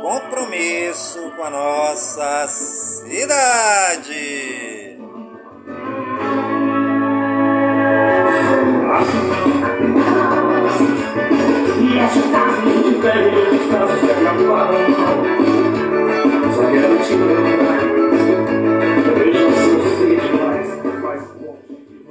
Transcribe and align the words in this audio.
compromisso 0.00 1.32
com 1.36 1.44
a 1.44 1.50
nossa 1.50 2.48
cidade. 2.48 4.12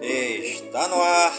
Está 0.01 0.87
no 0.87 1.01
ar 1.01 1.33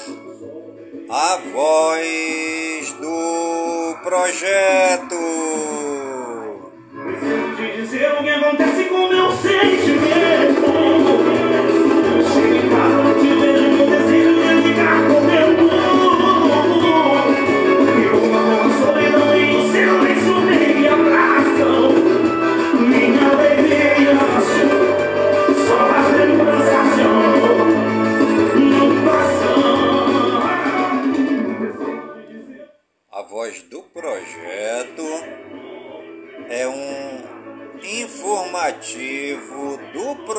a 1.11 1.37
voz 1.53 2.93
do 3.01 3.97
projeto. 4.03 5.12
Não. 8.93 9.33
sei. 9.41 9.52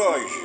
Queiroz. 0.04 0.43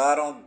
passaram 0.00 0.39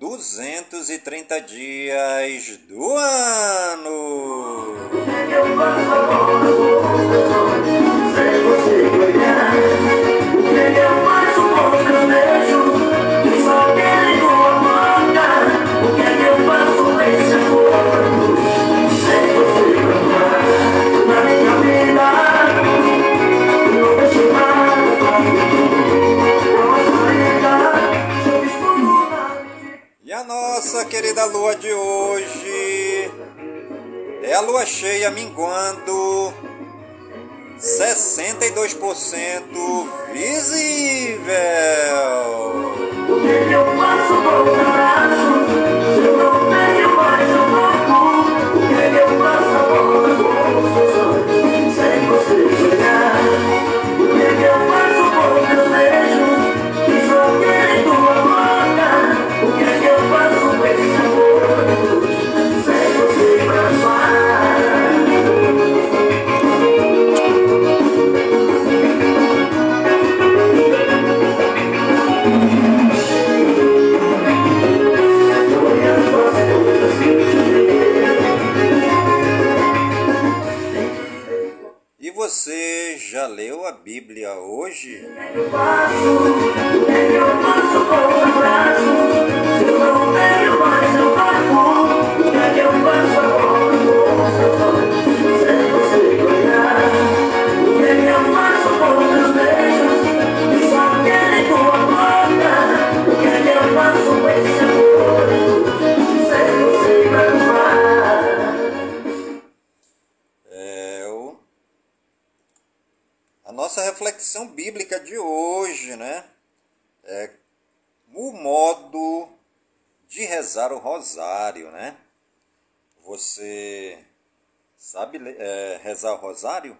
rosário? 126.33 126.75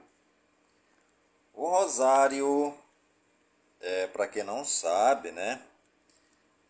O 1.53 1.67
rosário, 1.67 2.75
é, 3.79 4.07
para 4.07 4.27
quem 4.27 4.41
não 4.41 4.65
sabe, 4.65 5.31
né? 5.31 5.63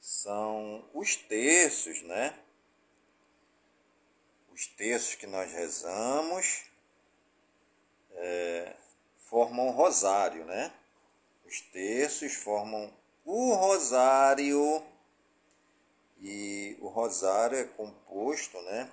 São 0.01 0.83
os 0.94 1.15
terços, 1.15 2.01
né? 2.01 2.38
Os 4.53 4.68
terços 4.68 5.15
que 5.15 5.25
nós 5.25 5.50
rezamos 5.53 6.65
é, 8.12 8.75
formam 9.29 9.69
o 9.69 9.71
rosário, 9.71 10.44
né? 10.44 10.74
Os 11.45 11.62
terços 11.62 12.33
formam 12.33 12.94
o 13.24 13.53
rosário 13.53 14.86
e 16.19 16.77
o 16.81 16.89
rosário 16.89 17.57
é 17.57 17.63
composto, 17.63 18.62
né? 18.63 18.91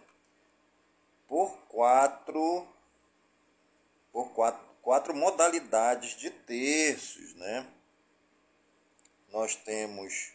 Por 1.26 1.50
quatro, 1.68 2.68
por 4.12 4.30
quatro, 4.32 4.64
quatro 4.82 5.14
modalidades 5.14 6.16
de 6.16 6.30
terços, 6.30 7.34
né? 7.34 7.66
Nós 9.28 9.54
temos 9.54 10.32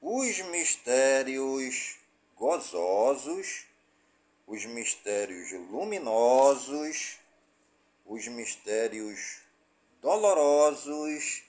os 0.00 0.40
mistérios 0.50 1.98
gozosos, 2.34 3.66
os 4.46 4.64
mistérios 4.66 5.52
luminosos, 5.70 7.18
os 8.04 8.26
mistérios 8.28 9.40
dolorosos 10.00 11.42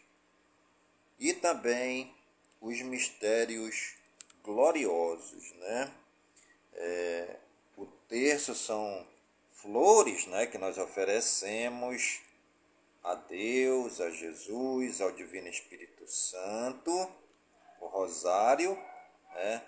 e 1.20 1.34
também 1.34 2.16
os 2.62 2.82
mistérios 2.82 3.94
gloriosos, 4.44 5.52
né? 5.54 5.92
É, 6.74 7.36
o 7.76 7.86
terço 8.08 8.56
são 8.56 9.06
flores, 9.62 10.26
né, 10.28 10.46
que 10.48 10.58
nós 10.58 10.78
oferecemos 10.78 12.22
a 13.04 13.16
Deus, 13.16 14.02
a 14.02 14.10
Jesus, 14.10 15.02
ao 15.02 15.12
Divino 15.12 15.48
Espírito 15.48 16.08
Santo, 16.08 16.92
o 17.80 17.88
rosário, 17.88 18.78
né? 19.34 19.64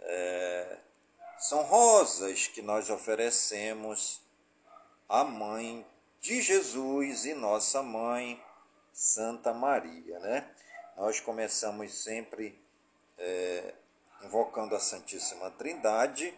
É, 0.00 0.78
são 1.38 1.62
rosas 1.62 2.46
que 2.46 2.62
nós 2.62 2.88
oferecemos 2.88 4.20
à 5.08 5.24
Mãe 5.24 5.86
de 6.20 6.42
Jesus 6.42 7.24
e 7.24 7.34
nossa 7.34 7.82
mãe, 7.82 8.42
Santa 8.92 9.52
Maria, 9.54 10.18
né? 10.20 10.46
Nós 10.96 11.18
começamos 11.18 11.94
sempre 11.94 12.58
é, 13.16 13.74
invocando 14.22 14.76
a 14.76 14.80
Santíssima 14.80 15.50
Trindade, 15.50 16.34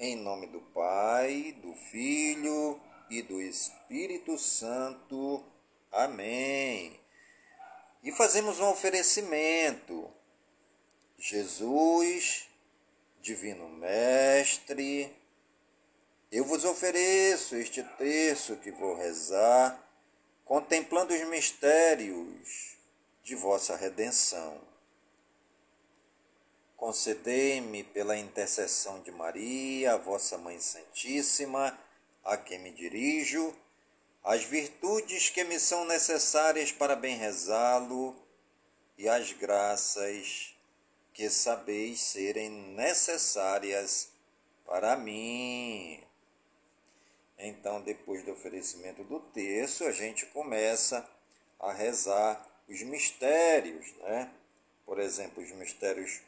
em 0.00 0.16
nome 0.16 0.46
do 0.46 0.62
Pai, 0.62 1.54
do 1.60 1.74
Filho 1.74 2.80
e 3.10 3.20
do 3.20 3.38
Espírito 3.38 4.38
Santo. 4.38 5.44
Amém. 5.92 6.98
E 8.02 8.10
fazemos 8.10 8.58
um 8.60 8.70
oferecimento. 8.70 10.10
Jesus, 11.18 12.48
Divino 13.20 13.68
Mestre, 13.68 15.14
eu 16.32 16.46
vos 16.46 16.64
ofereço 16.64 17.54
este 17.56 17.82
terço 17.98 18.56
que 18.56 18.70
vou 18.70 18.96
rezar, 18.96 19.86
contemplando 20.46 21.12
os 21.12 21.28
mistérios 21.28 22.78
de 23.22 23.34
vossa 23.34 23.76
redenção. 23.76 24.62
Concedei-me, 26.80 27.84
pela 27.84 28.16
intercessão 28.16 29.02
de 29.02 29.10
Maria, 29.10 29.98
vossa 29.98 30.38
Mãe 30.38 30.58
Santíssima, 30.58 31.78
a 32.24 32.38
quem 32.38 32.58
me 32.58 32.70
dirijo, 32.70 33.54
as 34.24 34.44
virtudes 34.44 35.28
que 35.28 35.44
me 35.44 35.60
são 35.60 35.84
necessárias 35.84 36.72
para 36.72 36.96
bem 36.96 37.18
rezá-lo 37.18 38.16
e 38.96 39.06
as 39.10 39.30
graças 39.34 40.56
que 41.12 41.28
sabeis 41.28 42.00
serem 42.00 42.48
necessárias 42.48 44.08
para 44.64 44.96
mim. 44.96 46.02
Então, 47.38 47.82
depois 47.82 48.24
do 48.24 48.32
oferecimento 48.32 49.04
do 49.04 49.20
terço, 49.20 49.84
a 49.84 49.92
gente 49.92 50.24
começa 50.24 51.06
a 51.58 51.74
rezar 51.74 52.42
os 52.66 52.80
mistérios, 52.80 53.92
né? 53.96 54.32
Por 54.86 54.98
exemplo, 54.98 55.42
os 55.42 55.50
mistérios 55.52 56.22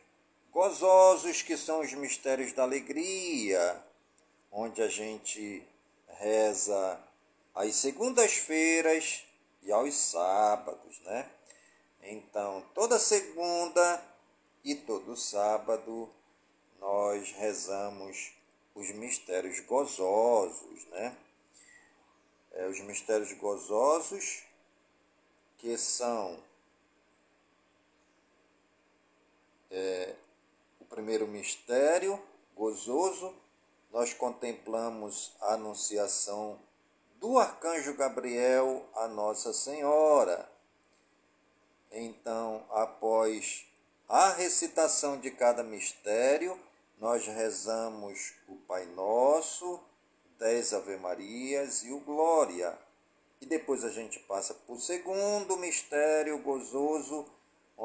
gozosos, 0.53 1.43
que 1.43 1.57
são 1.57 1.81
os 1.81 1.93
mistérios 1.95 2.53
da 2.53 2.63
alegria, 2.63 3.83
onde 4.51 4.83
a 4.83 4.89
gente 4.89 5.67
reza 6.07 7.01
às 7.55 7.75
segundas-feiras 7.75 9.25
e 9.63 9.73
aos 9.73 9.95
sábados, 9.95 11.01
né? 11.01 11.29
Então, 12.03 12.63
toda 12.75 12.99
segunda 12.99 14.03
e 14.63 14.75
todo 14.75 15.17
sábado 15.17 16.09
nós 16.79 17.33
rezamos 17.33 18.33
os 18.75 18.91
mistérios 18.91 19.61
gozosos, 19.61 20.85
né? 20.87 21.17
É, 22.53 22.67
os 22.67 22.81
mistérios 22.81 23.33
gozosos 23.33 24.43
que 25.57 25.79
são 25.79 26.39
é, 29.71 30.15
primeiro 30.93 31.27
mistério 31.27 32.23
gozoso, 32.55 33.35
nós 33.91 34.13
contemplamos 34.13 35.35
a 35.41 35.55
anunciação 35.55 36.59
do 37.15 37.39
arcanjo 37.39 37.95
Gabriel 37.95 38.85
a 38.95 39.09
Nossa 39.09 39.55
Senhora. 39.55 40.47
Então, 41.91 42.67
após 42.71 43.67
a 44.07 44.33
recitação 44.33 45.19
de 45.19 45.31
cada 45.31 45.63
mistério, 45.63 46.59
nós 46.99 47.27
rezamos 47.27 48.35
o 48.47 48.57
Pai 48.57 48.85
Nosso, 48.87 49.81
dez 50.39 50.75
Ave 50.75 50.99
Marias 50.99 51.83
e 51.85 51.91
o 51.91 52.01
Glória. 52.01 52.79
E 53.41 53.47
depois 53.47 53.83
a 53.83 53.91
gente 53.91 54.19
passa 54.21 54.53
para 54.53 54.75
o 54.75 54.81
segundo 54.81 55.57
mistério 55.57 56.39
gozoso, 56.43 57.27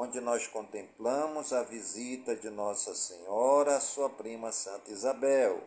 onde 0.00 0.20
nós 0.20 0.46
contemplamos 0.46 1.52
a 1.52 1.64
visita 1.64 2.36
de 2.36 2.48
Nossa 2.50 2.94
Senhora 2.94 3.78
à 3.78 3.80
sua 3.80 4.08
prima 4.08 4.52
Santa 4.52 4.92
Isabel. 4.92 5.60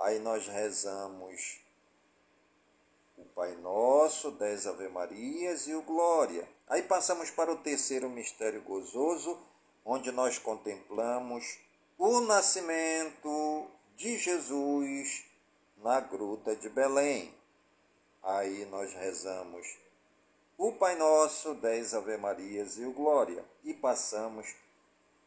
Aí 0.00 0.18
nós 0.18 0.48
rezamos 0.48 1.60
o 3.16 3.24
Pai 3.26 3.54
Nosso, 3.58 4.32
dez 4.32 4.66
Ave 4.66 4.88
Marias 4.88 5.68
e 5.68 5.74
o 5.74 5.82
Glória. 5.82 6.48
Aí 6.66 6.82
passamos 6.82 7.30
para 7.30 7.52
o 7.52 7.58
terceiro 7.58 8.08
mistério 8.10 8.60
gozoso, 8.62 9.38
onde 9.84 10.10
nós 10.10 10.36
contemplamos 10.38 11.60
o 11.96 12.22
nascimento 12.22 13.68
de 13.94 14.18
Jesus 14.18 15.24
na 15.76 16.00
gruta 16.00 16.56
de 16.56 16.68
Belém. 16.68 17.32
Aí 18.20 18.66
nós 18.66 18.92
rezamos 18.94 19.78
o 20.62 20.70
Pai 20.70 20.94
Nosso, 20.94 21.54
dez 21.54 21.92
Ave 21.92 22.16
Marias 22.16 22.78
e 22.78 22.84
o 22.84 22.92
Glória. 22.92 23.44
E 23.64 23.74
passamos 23.74 24.54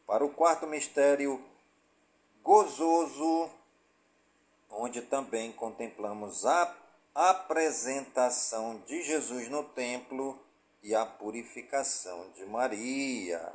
para 0.06 0.24
o 0.24 0.30
quarto 0.30 0.66
mistério 0.66 1.44
gozoso, 2.42 3.50
onde 4.70 5.02
também 5.02 5.52
contemplamos 5.52 6.46
a 6.46 6.74
apresentação 7.14 8.82
de 8.86 9.02
Jesus 9.02 9.50
no 9.50 9.62
templo 9.62 10.42
e 10.82 10.94
a 10.94 11.04
purificação 11.04 12.30
de 12.30 12.46
Maria. 12.46 13.54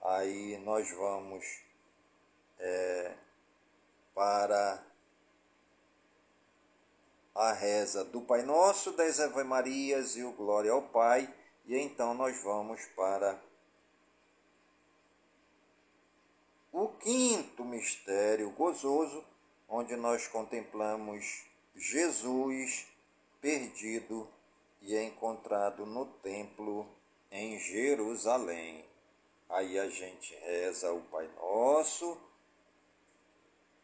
Aí 0.00 0.56
nós 0.64 0.90
vamos 0.90 1.44
é, 2.58 3.12
para 4.14 4.82
a 7.40 7.52
reza 7.52 8.04
do 8.04 8.20
Pai 8.20 8.42
Nosso, 8.42 8.92
das 8.92 9.18
Ave 9.18 9.42
Marias 9.44 10.14
e 10.16 10.22
o 10.22 10.32
Glória 10.32 10.72
ao 10.72 10.82
Pai. 10.82 11.32
E 11.64 11.76
então 11.76 12.12
nós 12.12 12.42
vamos 12.42 12.84
para 12.96 13.40
o 16.72 16.88
quinto 16.88 17.64
mistério 17.64 18.50
gozoso, 18.50 19.24
onde 19.68 19.96
nós 19.96 20.28
contemplamos 20.28 21.46
Jesus 21.74 22.86
perdido 23.40 24.28
e 24.82 24.96
encontrado 24.98 25.86
no 25.86 26.04
templo 26.06 26.86
em 27.30 27.58
Jerusalém. 27.58 28.84
Aí 29.48 29.78
a 29.78 29.88
gente 29.88 30.34
reza 30.36 30.92
o 30.92 31.00
Pai 31.02 31.28
Nosso 31.36 32.20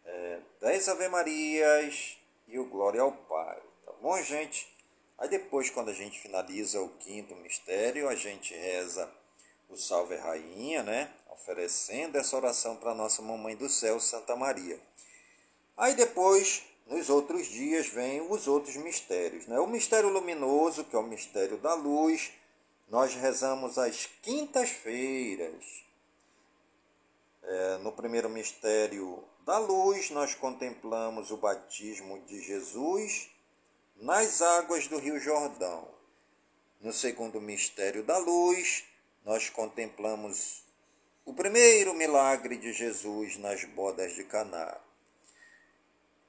é, 0.04 0.40
dez 0.60 0.88
Ave 0.88 1.08
Marias 1.08 2.18
e 2.46 2.58
o 2.58 2.66
Glória 2.66 3.02
ao 3.02 3.12
Pai. 3.12 3.60
Tá 3.84 3.92
bom, 4.00 4.20
gente? 4.22 4.68
Aí 5.18 5.28
depois, 5.28 5.70
quando 5.70 5.88
a 5.88 5.94
gente 5.94 6.20
finaliza 6.20 6.80
o 6.80 6.88
quinto 6.90 7.34
mistério, 7.36 8.08
a 8.08 8.14
gente 8.14 8.54
reza 8.54 9.10
o 9.68 9.76
Salve 9.76 10.16
Rainha, 10.16 10.82
né? 10.82 11.10
Oferecendo 11.30 12.16
essa 12.16 12.36
oração 12.36 12.76
para 12.76 12.94
nossa 12.94 13.22
Mamãe 13.22 13.56
do 13.56 13.68
Céu, 13.68 13.98
Santa 13.98 14.36
Maria. 14.36 14.78
Aí 15.76 15.94
depois, 15.94 16.62
nos 16.86 17.10
outros 17.10 17.46
dias, 17.46 17.88
vem 17.88 18.20
os 18.20 18.46
outros 18.46 18.76
mistérios, 18.76 19.46
né? 19.46 19.58
O 19.58 19.66
mistério 19.66 20.08
luminoso, 20.08 20.84
que 20.84 20.94
é 20.94 20.98
o 20.98 21.02
mistério 21.02 21.58
da 21.58 21.74
luz, 21.74 22.32
nós 22.88 23.14
rezamos 23.14 23.78
às 23.78 24.06
quintas-feiras. 24.22 25.84
É, 27.42 27.78
no 27.78 27.92
primeiro 27.92 28.28
mistério 28.28 29.22
da 29.46 29.58
luz, 29.58 30.10
nós 30.10 30.34
contemplamos 30.34 31.30
o 31.30 31.36
batismo 31.36 32.18
de 32.26 32.42
Jesus 32.42 33.30
nas 33.94 34.42
águas 34.42 34.88
do 34.88 34.98
Rio 34.98 35.20
Jordão. 35.20 35.88
No 36.80 36.92
segundo 36.92 37.40
mistério 37.40 38.02
da 38.02 38.18
luz, 38.18 38.84
nós 39.24 39.48
contemplamos 39.48 40.64
o 41.24 41.32
primeiro 41.32 41.94
milagre 41.94 42.56
de 42.56 42.72
Jesus 42.72 43.36
nas 43.36 43.62
bodas 43.64 44.16
de 44.16 44.24
Caná. 44.24 44.76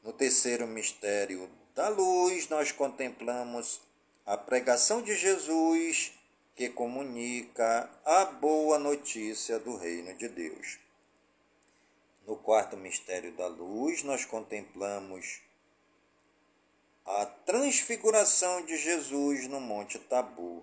No 0.04 0.14
terceiro 0.14 0.68
mistério 0.68 1.50
da 1.74 1.90
luz, 1.90 2.48
nós 2.50 2.72
contemplamos 2.72 3.82
a 4.28 4.38
pregação 4.38 5.02
de 5.02 5.16
Jesus 5.16 6.14
que 6.56 6.70
comunica 6.70 7.90
a 8.06 8.26
boa 8.26 8.78
notícia 8.78 9.58
do 9.58 9.76
reino 9.76 10.14
de 10.14 10.30
Deus. 10.30 10.87
No 12.28 12.36
quarto 12.36 12.76
mistério 12.76 13.32
da 13.32 13.48
luz, 13.48 14.04
nós 14.04 14.26
contemplamos 14.26 15.40
a 17.06 17.26
transfiguração 17.26 18.66
de 18.66 18.76
Jesus 18.76 19.48
no 19.48 19.62
Monte 19.62 19.98
Tabor. 19.98 20.62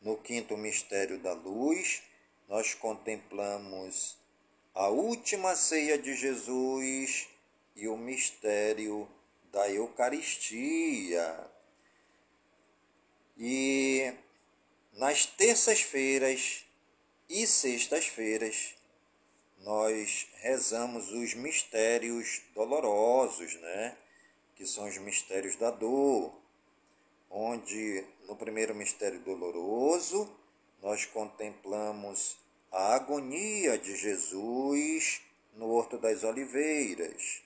No 0.00 0.16
quinto 0.16 0.56
mistério 0.56 1.18
da 1.18 1.32
luz, 1.32 2.04
nós 2.48 2.72
contemplamos 2.72 4.16
a 4.72 4.86
última 4.86 5.56
ceia 5.56 5.98
de 5.98 6.14
Jesus 6.14 7.26
e 7.74 7.88
o 7.88 7.96
mistério 7.96 9.08
da 9.50 9.68
Eucaristia. 9.68 11.50
E 13.36 14.14
nas 14.92 15.26
terças-feiras 15.26 16.64
e 17.28 17.44
sextas-feiras, 17.44 18.75
nós 19.58 20.28
rezamos 20.36 21.12
os 21.12 21.34
mistérios 21.34 22.42
dolorosos, 22.54 23.54
né? 23.56 23.96
Que 24.54 24.66
são 24.66 24.88
os 24.88 24.96
mistérios 24.98 25.56
da 25.56 25.70
dor, 25.70 26.32
onde 27.30 28.04
no 28.28 28.36
primeiro 28.36 28.74
mistério 28.74 29.20
doloroso 29.20 30.30
nós 30.82 31.04
contemplamos 31.04 32.36
a 32.70 32.94
agonia 32.94 33.78
de 33.78 33.96
Jesus 33.96 35.20
no 35.54 35.70
Horto 35.70 35.98
das 35.98 36.22
Oliveiras. 36.22 37.42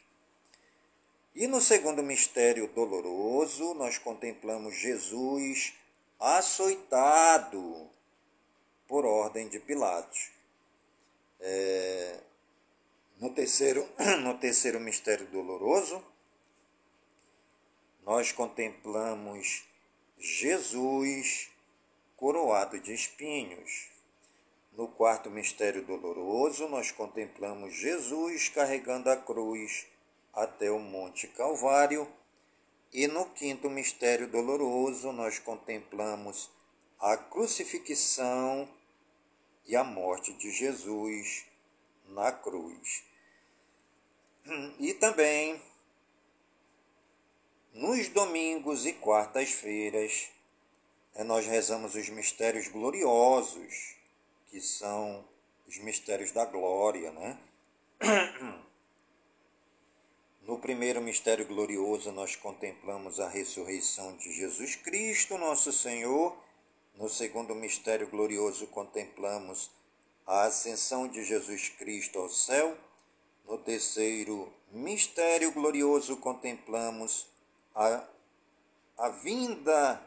E 1.34 1.46
no 1.46 1.60
segundo 1.60 2.02
mistério 2.02 2.66
doloroso, 2.68 3.72
nós 3.74 3.98
contemplamos 3.98 4.74
Jesus 4.74 5.72
açoitado 6.18 7.88
por 8.86 9.06
ordem 9.06 9.48
de 9.48 9.60
Pilatos. 9.60 10.39
É, 11.40 12.20
no, 13.18 13.30
terceiro, 13.30 13.88
no 14.22 14.38
terceiro 14.38 14.78
mistério 14.78 15.26
doloroso, 15.26 16.04
nós 18.04 18.32
contemplamos 18.32 19.64
Jesus 20.18 21.50
coroado 22.16 22.78
de 22.78 22.92
espinhos. 22.92 23.88
No 24.72 24.86
quarto 24.88 25.30
mistério 25.30 25.82
doloroso, 25.84 26.68
nós 26.68 26.90
contemplamos 26.90 27.74
Jesus 27.74 28.48
carregando 28.48 29.10
a 29.10 29.16
cruz 29.16 29.86
até 30.32 30.70
o 30.70 30.78
Monte 30.78 31.26
Calvário 31.28 32.06
e 32.92 33.06
no 33.06 33.26
quinto 33.26 33.70
mistério 33.70 34.26
doloroso, 34.26 35.12
nós 35.12 35.38
contemplamos 35.38 36.50
a 36.98 37.16
crucifixão 37.16 38.68
e 39.70 39.76
a 39.76 39.84
morte 39.84 40.32
de 40.32 40.50
Jesus 40.50 41.44
na 42.08 42.32
cruz. 42.32 43.04
E 44.80 44.92
também 44.94 45.62
nos 47.72 48.08
domingos 48.08 48.84
e 48.84 48.92
quartas-feiras, 48.92 50.28
eh, 51.14 51.22
nós 51.22 51.46
rezamos 51.46 51.94
os 51.94 52.08
mistérios 52.08 52.66
gloriosos, 52.66 53.94
que 54.48 54.60
são 54.60 55.24
os 55.68 55.78
mistérios 55.78 56.32
da 56.32 56.44
glória, 56.44 57.12
né? 57.12 57.38
No 60.42 60.58
primeiro 60.58 61.00
mistério 61.00 61.46
glorioso, 61.46 62.10
nós 62.10 62.34
contemplamos 62.34 63.20
a 63.20 63.28
ressurreição 63.28 64.16
de 64.16 64.32
Jesus 64.32 64.74
Cristo, 64.74 65.38
nosso 65.38 65.72
Senhor. 65.72 66.36
No 67.00 67.08
segundo 67.08 67.54
mistério 67.54 68.06
glorioso, 68.08 68.66
contemplamos 68.66 69.70
a 70.26 70.42
ascensão 70.42 71.08
de 71.08 71.24
Jesus 71.24 71.70
Cristo 71.70 72.18
ao 72.18 72.28
céu. 72.28 72.76
No 73.46 73.56
terceiro 73.56 74.52
mistério 74.70 75.50
glorioso, 75.50 76.18
contemplamos 76.18 77.26
a, 77.74 78.04
a 78.98 79.08
vinda 79.08 79.98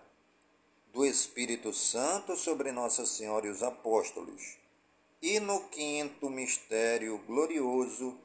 do 0.94 1.04
Espírito 1.04 1.74
Santo 1.74 2.36
sobre 2.38 2.72
Nossa 2.72 3.08
Senhora 3.08 3.48
e 3.48 3.50
os 3.50 3.64
apóstolos. 3.64 4.60
E 5.20 5.40
no 5.40 5.62
quinto 5.70 6.30
mistério 6.30 7.18
glorioso, 7.26 8.16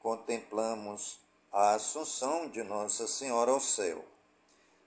contemplamos 0.00 1.20
a 1.52 1.74
Assunção 1.74 2.48
de 2.48 2.64
Nossa 2.64 3.06
Senhora 3.06 3.52
ao 3.52 3.60
céu. 3.60 4.04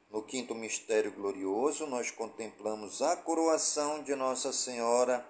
No 0.09 0.23
quinto 0.23 0.55
mistério 0.55 1.11
glorioso, 1.11 1.85
nós 1.85 2.11
contemplamos 2.11 3.01
a 3.01 3.15
coroação 3.17 4.01
de 4.03 4.15
Nossa 4.15 4.53
Senhora 4.53 5.25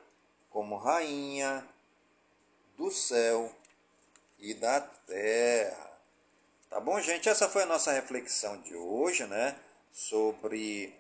como 0.50 0.78
Rainha 0.78 1.68
do 2.78 2.92
céu 2.92 3.52
e 4.38 4.54
da 4.54 4.80
terra. 4.80 6.00
Tá 6.70 6.80
bom, 6.80 7.00
gente? 7.02 7.28
Essa 7.28 7.50
foi 7.50 7.64
a 7.64 7.68
nossa 7.68 7.92
reflexão 7.92 8.62
de 8.62 8.76
hoje, 8.76 9.26
né? 9.26 9.60
Sobre 9.92 10.94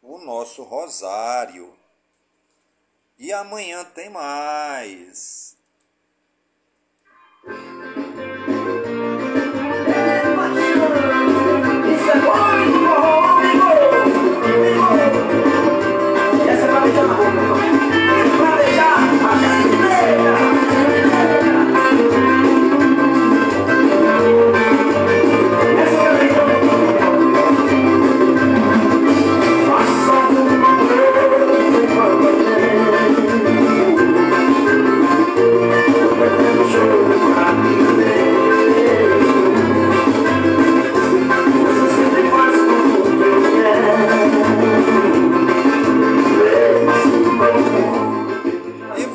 o 0.00 0.18
nosso 0.18 0.62
rosário. 0.62 1.76
E 3.18 3.32
amanhã 3.32 3.84
tem 3.84 4.08
mais. 4.08 5.53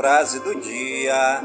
frase 0.00 0.40
do 0.40 0.54
dia. 0.54 1.42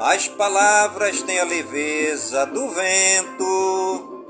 As 0.00 0.26
palavras 0.26 1.22
têm 1.22 1.38
a 1.38 1.44
leveza 1.44 2.44
do 2.46 2.68
vento 2.70 4.26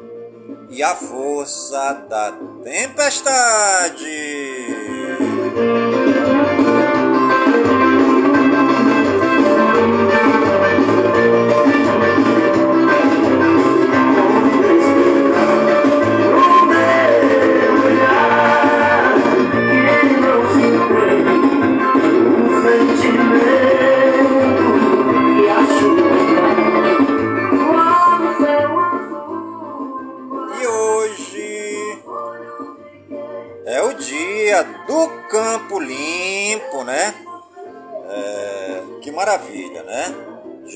e 0.69 0.83
a 0.83 0.95
força 0.95 1.95
da 2.11 2.33
tempestade. 2.62 4.07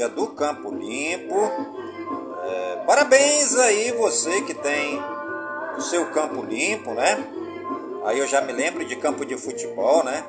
Do 0.09 0.29
campo 0.29 0.71
limpo. 0.75 1.37
É, 2.45 2.77
parabéns 2.87 3.57
aí 3.57 3.93
você 3.93 4.43
que 4.43 4.55
tem 4.55 5.01
o 5.77 5.81
seu 5.81 6.07
campo 6.07 6.43
limpo, 6.43 6.93
né? 6.93 7.25
Aí 8.05 8.19
eu 8.19 8.27
já 8.27 8.41
me 8.41 8.53
lembro 8.53 8.85
de 8.85 8.97
campo 8.97 9.25
de 9.25 9.37
futebol, 9.37 10.05
né? 10.05 10.25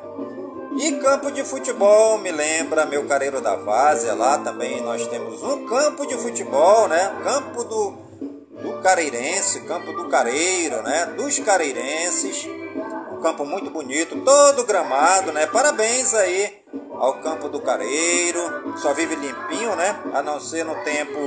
E 0.77 0.91
campo 0.93 1.31
de 1.31 1.43
futebol 1.43 2.17
me 2.17 2.31
lembra 2.31 2.85
meu 2.85 3.05
careiro 3.05 3.41
da 3.41 3.55
Várzea, 3.55 4.13
lá 4.15 4.39
também 4.39 4.81
nós 4.81 5.05
temos 5.07 5.41
um 5.43 5.65
campo 5.65 6.05
de 6.07 6.15
futebol, 6.17 6.87
né? 6.87 7.15
Campo 7.23 7.63
do, 7.63 7.91
do 8.61 8.81
Careirense, 8.81 9.61
campo 9.61 9.91
do 9.93 10.07
Careiro, 10.09 10.81
né? 10.81 11.13
Dos 11.17 11.37
Careirenses 11.39 12.47
campo 13.23 13.45
muito 13.45 13.69
bonito, 13.69 14.19
todo 14.19 14.65
gramado, 14.65 15.31
né? 15.31 15.47
Parabéns 15.47 16.13
aí 16.13 16.61
ao 17.03 17.15
campo 17.15 17.49
do 17.49 17.59
Careiro, 17.59 18.77
só 18.77 18.93
vive 18.93 19.15
limpinho, 19.15 19.75
né? 19.75 20.01
A 20.13 20.23
não 20.23 20.39
ser 20.39 20.63
no 20.63 20.73
tempo 20.85 21.19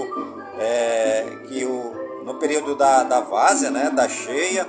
é, 0.58 1.26
que 1.46 1.66
o, 1.66 2.22
no 2.24 2.36
período 2.36 2.74
da, 2.74 3.02
da 3.02 3.20
várzea, 3.20 3.70
né? 3.70 3.90
Da 3.90 4.08
cheia. 4.08 4.66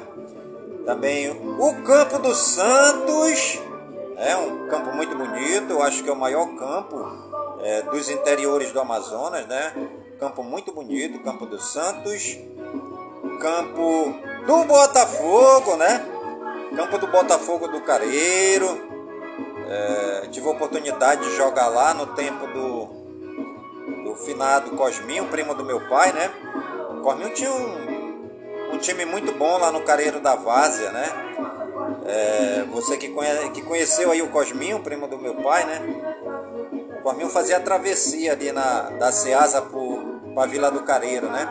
Também 0.85 1.29
o 1.29 1.83
campo 1.83 2.19
do 2.19 2.35
Santos, 2.35 3.57
é 4.17 4.35
um 4.35 4.67
campo 4.67 4.93
muito 4.93 5.15
bonito, 5.15 5.69
eu 5.69 5.81
acho 5.81 6.03
que 6.03 6.09
é 6.09 6.13
o 6.13 6.15
maior 6.17 6.45
campo 6.55 7.09
é, 7.61 7.83
dos 7.83 8.09
interiores 8.09 8.73
do 8.73 8.81
Amazonas, 8.81 9.47
né? 9.47 9.73
Campo 10.19 10.43
muito 10.43 10.73
bonito, 10.73 11.23
campo 11.23 11.45
do 11.45 11.57
Santos, 11.57 12.37
campo 13.39 14.13
do 14.45 14.65
Botafogo, 14.65 15.77
né? 15.77 16.05
Campo 16.75 16.97
do 16.97 17.07
Botafogo 17.07 17.69
do 17.69 17.79
Careiro. 17.79 18.86
É, 19.69 20.27
tive 20.31 20.47
a 20.47 20.51
oportunidade 20.51 21.21
de 21.21 21.35
jogar 21.35 21.67
lá 21.67 21.93
no 21.93 22.07
tempo 22.07 22.47
do, 22.47 22.85
do 24.03 24.15
finado 24.15 24.71
Cosminho, 24.71 25.25
primo 25.25 25.53
do 25.53 25.65
meu 25.65 25.81
pai, 25.89 26.13
né? 26.13 26.31
O 26.91 27.01
Cosminho 27.01 27.33
tinha 27.33 27.51
um, 27.51 28.73
um 28.73 28.77
time 28.77 29.05
muito 29.05 29.33
bom 29.33 29.57
lá 29.57 29.71
no 29.71 29.81
Careiro 29.81 30.21
da 30.21 30.35
Várzea, 30.35 30.91
né? 30.91 31.05
É, 32.05 32.65
você 32.71 32.95
que, 32.97 33.09
conhe, 33.09 33.49
que 33.49 33.61
conheceu 33.61 34.11
aí 34.11 34.21
o 34.21 34.29
Cosminho, 34.29 34.79
primo 34.79 35.07
do 35.07 35.17
meu 35.17 35.35
pai, 35.35 35.65
né? 35.65 35.81
O 36.99 37.03
Cosminho 37.03 37.29
fazia 37.29 37.57
a 37.57 37.61
travessia 37.61 38.31
ali 38.31 38.51
na, 38.53 38.89
da 38.91 39.11
Ceasa 39.11 39.61
para 39.61 40.43
a 40.43 40.45
Vila 40.45 40.71
do 40.71 40.83
Careiro, 40.83 41.29
né? 41.29 41.45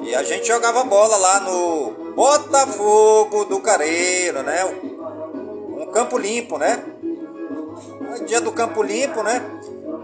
E 0.00 0.14
a 0.14 0.22
gente 0.22 0.46
jogava 0.46 0.82
bola 0.84 1.16
lá 1.16 1.40
no 1.40 2.12
Botafogo 2.14 3.44
do 3.44 3.60
Careiro, 3.60 4.42
né? 4.42 4.64
Um 4.64 5.86
campo 5.92 6.16
limpo, 6.18 6.58
né? 6.58 6.91
Dia 8.20 8.40
do 8.40 8.52
campo 8.52 8.82
limpo, 8.82 9.22
né? 9.22 9.42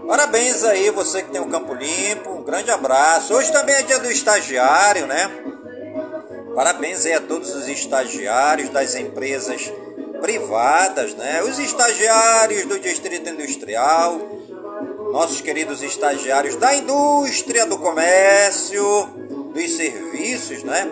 Parabéns 0.07 0.63
aí 0.63 0.89
você 0.89 1.21
que 1.21 1.31
tem 1.31 1.39
um 1.39 1.49
campo 1.49 1.73
limpo, 1.73 2.31
um 2.31 2.43
grande 2.43 2.71
abraço. 2.71 3.33
Hoje 3.33 3.51
também 3.51 3.75
é 3.75 3.83
dia 3.83 3.99
do 3.99 4.09
estagiário, 4.09 5.05
né? 5.05 5.29
Parabéns 6.55 7.05
aí 7.05 7.13
a 7.13 7.21
todos 7.21 7.53
os 7.53 7.67
estagiários 7.67 8.69
das 8.69 8.95
empresas 8.95 9.71
privadas, 10.21 11.13
né? 11.13 11.43
Os 11.43 11.59
estagiários 11.59 12.65
do 12.65 12.79
Distrito 12.79 13.29
Industrial, 13.29 14.19
nossos 15.11 15.41
queridos 15.41 15.81
estagiários 15.83 16.55
da 16.55 16.75
indústria, 16.75 17.65
do 17.65 17.77
comércio, 17.77 19.05
dos 19.53 19.77
serviços, 19.77 20.63
né? 20.63 20.91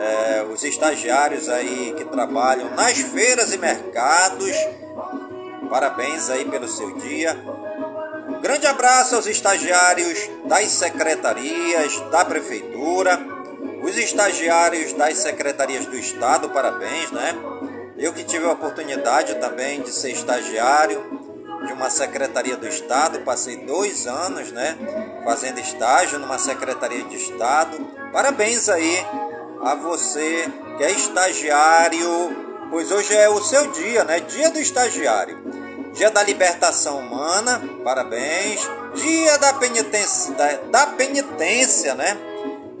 é, 0.00 0.42
os 0.42 0.64
estagiários 0.64 1.48
aí 1.48 1.94
que 1.96 2.04
trabalham 2.06 2.70
nas 2.70 2.98
feiras 2.98 3.52
e 3.52 3.58
mercados. 3.58 4.56
Parabéns 5.70 6.28
aí 6.28 6.44
pelo 6.44 6.66
seu 6.66 6.92
dia. 6.96 7.38
Um 8.28 8.40
grande 8.40 8.66
abraço 8.66 9.14
aos 9.14 9.26
estagiários 9.26 10.28
das 10.44 10.68
secretarias 10.70 12.00
da 12.10 12.24
prefeitura, 12.24 13.18
os 13.80 13.96
estagiários 13.96 14.92
das 14.94 15.18
secretarias 15.18 15.86
do 15.86 15.96
estado, 15.96 16.50
parabéns, 16.50 17.12
né? 17.12 17.34
Eu 17.96 18.12
que 18.12 18.24
tive 18.24 18.46
a 18.46 18.52
oportunidade 18.52 19.36
também 19.36 19.80
de 19.80 19.92
ser 19.92 20.10
estagiário 20.10 21.20
de 21.66 21.72
uma 21.72 21.88
secretaria 21.88 22.56
do 22.56 22.66
estado, 22.66 23.20
passei 23.20 23.58
dois 23.58 24.06
anos, 24.06 24.50
né, 24.50 24.76
fazendo 25.24 25.60
estágio 25.60 26.18
numa 26.18 26.38
secretaria 26.38 27.04
de 27.04 27.16
estado. 27.16 27.76
Parabéns 28.12 28.68
aí 28.68 29.06
a 29.62 29.74
você 29.74 30.50
que 30.78 30.84
é 30.84 30.90
estagiário, 30.90 32.68
pois 32.70 32.90
hoje 32.90 33.14
é 33.14 33.28
o 33.28 33.40
seu 33.42 33.70
dia, 33.72 34.04
né? 34.04 34.20
Dia 34.20 34.50
do 34.50 34.58
estagiário. 34.58 35.59
Dia 35.94 36.10
da 36.10 36.22
libertação 36.22 36.98
humana, 36.98 37.62
parabéns. 37.84 38.60
Dia 38.94 39.38
da 39.38 39.52
penitência, 39.54 40.34
da, 40.34 40.52
da 40.70 40.86
penitência, 40.88 41.94
né? 41.94 42.16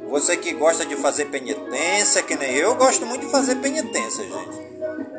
Você 0.08 0.36
que 0.36 0.52
gosta 0.52 0.84
de 0.84 0.96
fazer 0.96 1.26
penitência, 1.26 2.22
que 2.22 2.34
nem 2.34 2.52
eu, 2.56 2.74
gosto 2.74 3.06
muito 3.06 3.26
de 3.26 3.32
fazer 3.32 3.56
penitência, 3.56 4.24
gente. 4.24 4.70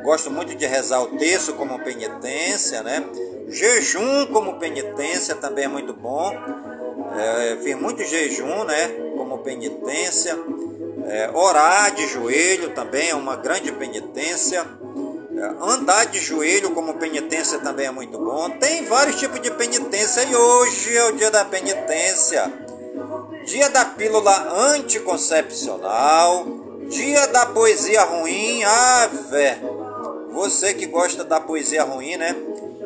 Gosto 0.03 0.31
muito 0.31 0.55
de 0.55 0.65
rezar 0.65 1.01
o 1.01 1.17
texto 1.17 1.53
como 1.53 1.79
penitência, 1.79 2.81
né? 2.83 3.03
Jejum 3.47 4.25
como 4.27 4.59
penitência 4.59 5.35
também 5.35 5.65
é 5.65 5.67
muito 5.67 5.93
bom. 5.93 6.33
É, 7.17 7.57
fiz 7.61 7.75
muito 7.75 8.03
jejum, 8.03 8.63
né? 8.63 8.87
Como 9.15 9.37
penitência. 9.39 10.37
É, 11.07 11.29
orar 11.33 11.93
de 11.93 12.07
joelho 12.07 12.71
também 12.71 13.09
é 13.09 13.15
uma 13.15 13.35
grande 13.35 13.71
penitência. 13.71 14.65
É, 15.37 15.43
andar 15.61 16.05
de 16.05 16.19
joelho 16.19 16.71
como 16.71 16.95
penitência 16.95 17.59
também 17.59 17.87
é 17.87 17.91
muito 17.91 18.17
bom. 18.17 18.49
Tem 18.49 18.85
vários 18.85 19.15
tipos 19.17 19.41
de 19.41 19.49
penitência 19.51 20.23
e 20.23 20.35
hoje 20.35 20.95
é 20.95 21.05
o 21.05 21.13
dia 21.13 21.31
da 21.31 21.45
penitência. 21.45 22.51
Dia 23.45 23.69
da 23.69 23.85
pílula 23.85 24.71
anticoncepcional. 24.73 26.45
Dia 26.89 27.27
da 27.27 27.45
poesia 27.45 28.03
ruim. 28.03 28.63
Ah, 28.63 29.09
Você 30.31 30.73
que 30.73 30.85
gosta 30.85 31.23
da 31.23 31.39
poesia 31.39 31.83
ruim, 31.83 32.17
né? 32.17 32.35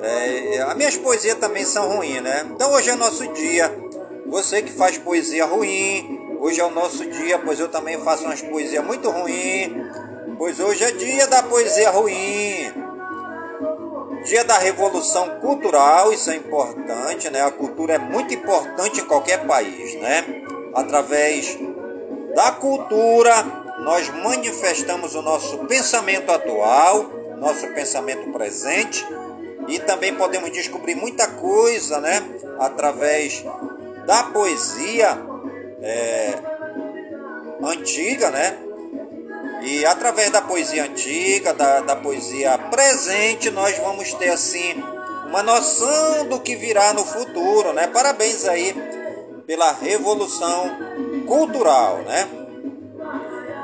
É, 0.01 0.61
as 0.61 0.75
minhas 0.75 0.97
poesias 0.97 1.35
também 1.35 1.65
são 1.65 1.87
ruins, 1.95 2.21
né? 2.21 2.45
Então 2.51 2.71
hoje 2.73 2.89
é 2.89 2.95
nosso 2.95 3.27
dia. 3.33 3.73
Você 4.27 4.61
que 4.61 4.71
faz 4.71 4.97
poesia 4.97 5.45
ruim, 5.45 6.25
Hoje 6.45 6.59
é 6.59 6.63
o 6.63 6.69
nosso 6.69 7.03
dia, 7.09 7.39
pois 7.39 7.59
eu 7.59 7.67
também 7.69 7.99
faço 8.01 8.23
umas 8.23 8.39
poesias 8.39 8.85
muito 8.85 9.09
ruins. 9.09 9.71
Pois 10.37 10.59
hoje 10.59 10.83
é 10.83 10.91
dia 10.91 11.27
da 11.27 11.43
poesia 11.43 11.89
ruim. 11.91 12.73
Dia 14.25 14.43
da 14.43 14.57
revolução 14.57 15.39
cultural, 15.39 16.11
isso 16.11 16.29
é 16.29 16.35
importante, 16.35 17.29
né? 17.29 17.41
A 17.41 17.51
cultura 17.51 17.93
é 17.93 17.97
muito 17.97 18.33
importante 18.33 18.99
em 18.99 19.05
qualquer 19.05 19.45
país, 19.45 19.95
né? 19.95 20.43
Através 20.73 21.57
da 22.35 22.51
cultura, 22.51 23.33
nós 23.79 24.09
manifestamos 24.09 25.15
o 25.15 25.21
nosso 25.21 25.59
pensamento 25.67 26.29
atual, 26.31 27.05
nosso 27.37 27.67
pensamento 27.67 28.29
presente 28.31 29.05
e 29.69 29.79
também 29.79 30.13
podemos 30.15 30.51
descobrir 30.51 30.95
muita 30.95 31.27
coisa, 31.27 32.01
né? 32.01 32.21
Através 32.59 33.45
da 34.05 34.23
poesia 34.23 35.17
é, 35.81 36.33
antiga, 37.63 38.31
né? 38.31 38.64
E 39.61 39.85
através 39.85 40.29
da 40.29 40.41
poesia 40.41 40.83
antiga, 40.83 41.53
da, 41.53 41.81
da 41.81 41.95
poesia 41.95 42.57
presente, 42.57 43.49
nós 43.49 43.77
vamos 43.77 44.13
ter 44.13 44.29
assim 44.29 44.83
uma 45.27 45.41
noção 45.41 46.27
do 46.27 46.39
que 46.39 46.55
virá 46.55 46.93
no 46.93 47.03
futuro, 47.03 47.73
né? 47.73 47.87
Parabéns 47.87 48.45
aí 48.45 48.75
pela 49.47 49.71
revolução 49.71 50.77
cultural, 51.27 51.97
né? 51.99 52.27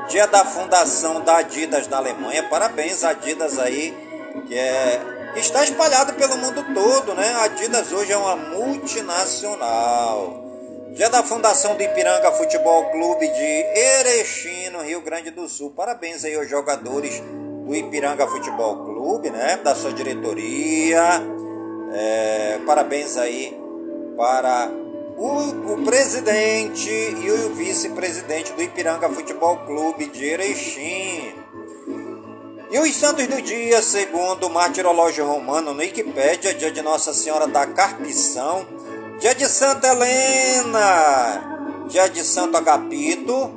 Dia 0.08 0.26
da 0.26 0.44
fundação 0.44 1.20
da 1.20 1.36
Adidas 1.38 1.86
na 1.88 1.98
Alemanha, 1.98 2.48
parabéns 2.48 3.04
Adidas 3.04 3.58
aí, 3.58 3.94
que 4.46 4.58
é 4.58 5.00
que 5.32 5.40
está 5.40 5.64
espalhado 5.64 6.12
pelo 6.14 6.36
mundo 6.36 6.62
todo, 6.74 7.14
né? 7.14 7.32
A 7.36 7.44
Adidas 7.44 7.92
hoje 7.92 8.12
é 8.12 8.16
uma 8.16 8.36
multinacional. 8.36 10.41
Dia 10.94 11.08
da 11.08 11.22
fundação 11.22 11.74
do 11.74 11.82
Ipiranga 11.82 12.30
Futebol 12.32 12.90
Clube 12.90 13.26
de 13.26 13.80
Erechim, 13.80 14.68
no 14.68 14.82
Rio 14.82 15.00
Grande 15.00 15.30
do 15.30 15.48
Sul. 15.48 15.70
Parabéns 15.70 16.22
aí 16.22 16.34
aos 16.34 16.50
jogadores 16.50 17.18
do 17.66 17.74
Ipiranga 17.74 18.26
Futebol 18.26 18.84
Clube, 18.84 19.30
né? 19.30 19.56
Da 19.64 19.74
sua 19.74 19.90
diretoria. 19.90 21.02
É, 21.94 22.60
parabéns 22.66 23.16
aí 23.16 23.58
para 24.18 24.70
o, 25.16 25.72
o 25.72 25.82
presidente 25.82 26.90
e 26.90 27.30
o 27.30 27.54
vice-presidente 27.54 28.52
do 28.52 28.62
Ipiranga 28.62 29.08
Futebol 29.08 29.56
Clube 29.64 30.08
de 30.08 30.26
Erechim. 30.26 31.34
E 32.70 32.78
os 32.78 32.94
santos 32.94 33.26
do 33.26 33.40
dia, 33.40 33.80
segundo 33.80 34.46
o 34.46 34.50
martirológio 34.50 35.26
romano 35.26 35.72
no 35.72 35.80
Wikipédia, 35.80 36.54
dia 36.54 36.70
de 36.70 36.80
Nossa 36.80 37.12
Senhora 37.14 37.46
da 37.46 37.66
Carpição, 37.66 38.66
dia 39.22 39.36
de 39.36 39.48
Santa 39.48 39.86
Helena, 39.86 41.84
dia 41.88 42.08
de 42.08 42.24
Santo 42.24 42.56
Agapito, 42.56 43.52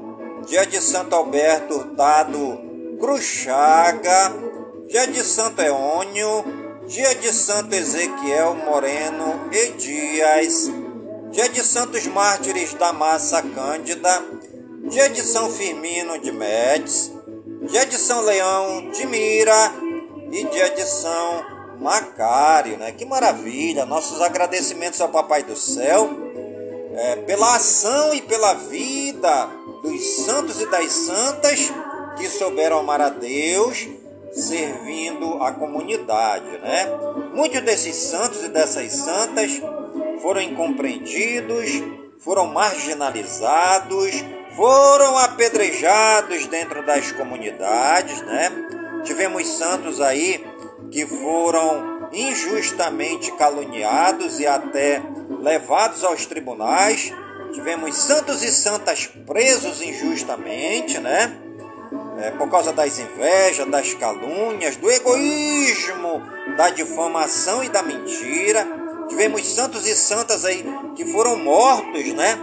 dia 0.45 0.63
de 0.63 0.79
Santo 0.79 1.15
Alberto 1.15 1.73
Hurtado 1.73 2.59
Cruchaga, 2.99 4.31
dia 4.87 5.07
de 5.07 5.23
Santo 5.23 5.63
Eônio, 5.63 6.45
dia 6.85 7.15
de 7.15 7.33
Santo 7.33 7.73
Ezequiel 7.73 8.53
Moreno 8.53 9.49
e 9.51 9.71
Dias, 9.71 10.69
dia 11.31 11.49
de 11.49 11.63
Santos 11.63 12.05
Mártires 12.05 12.75
da 12.75 12.93
Massa 12.93 13.41
Cândida, 13.41 14.23
dia 14.87 15.09
de 15.09 15.23
São 15.23 15.49
Firmino 15.49 16.19
de 16.19 16.31
Médici, 16.31 17.11
dia 17.63 17.87
de 17.87 17.97
São 17.97 18.21
Leão 18.21 18.91
de 18.91 19.07
Mira 19.07 19.71
e 20.31 20.43
dia 20.43 20.69
de 20.69 20.83
São 20.83 21.54
Macário, 21.79 22.77
né? 22.77 22.91
Que 22.91 23.05
maravilha! 23.05 23.85
Nossos 23.85 24.21
agradecimentos 24.21 25.01
ao 25.01 25.09
Papai 25.09 25.43
do 25.43 25.55
Céu 25.55 26.09
é, 26.95 27.15
pela 27.17 27.55
ação 27.55 28.13
e 28.13 28.21
pela 28.21 28.53
vida 28.53 29.49
dos 29.81 30.25
santos 30.25 30.61
e 30.61 30.65
das 30.67 30.91
santas 30.91 31.71
que 32.17 32.29
souberam 32.29 32.79
amar 32.79 33.01
a 33.01 33.09
Deus 33.09 33.87
servindo 34.31 35.41
a 35.41 35.51
comunidade, 35.53 36.57
né? 36.59 36.87
Muitos 37.33 37.61
desses 37.61 37.95
santos 37.95 38.43
e 38.43 38.49
dessas 38.49 38.91
santas 38.91 39.61
foram 40.21 40.41
incompreendidos, 40.41 41.71
foram 42.19 42.47
marginalizados, 42.47 44.11
foram 44.55 45.17
apedrejados 45.17 46.47
dentro 46.47 46.85
das 46.85 47.11
comunidades, 47.13 48.21
né? 48.23 48.51
Tivemos 49.05 49.47
santos 49.47 50.01
aí 50.01 50.45
que 50.95 51.05
foram 51.05 52.07
injustamente 52.13 53.29
caluniados 53.33 54.39
e 54.39 54.47
até 54.47 55.03
levados 55.41 56.05
aos 56.05 56.25
tribunais. 56.25 57.13
Tivemos 57.51 57.97
santos 57.97 58.41
e 58.41 58.49
santas 58.49 59.05
presos 59.27 59.81
injustamente, 59.81 60.97
né? 60.99 61.37
É, 62.17 62.31
por 62.31 62.49
causa 62.49 62.71
das 62.71 62.97
invejas, 62.97 63.67
das 63.67 63.93
calúnias, 63.93 64.77
do 64.77 64.89
egoísmo, 64.89 66.23
da 66.55 66.69
difamação 66.69 67.61
e 67.61 67.67
da 67.67 67.83
mentira. 67.83 68.65
Tivemos 69.09 69.45
santos 69.53 69.85
e 69.85 69.93
santas 69.93 70.45
aí 70.45 70.63
que 70.95 71.03
foram 71.03 71.35
mortos, 71.35 72.05
né? 72.13 72.39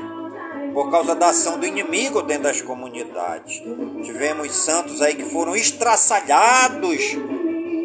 Por 0.75 0.91
causa 0.91 1.15
da 1.15 1.31
ação 1.31 1.59
do 1.59 1.65
inimigo 1.65 2.21
dentro 2.21 2.43
das 2.43 2.61
comunidades. 2.61 3.63
Tivemos 4.05 4.55
santos 4.55 5.01
aí 5.01 5.15
que 5.15 5.25
foram 5.25 5.57
estraçalhados 5.57 7.17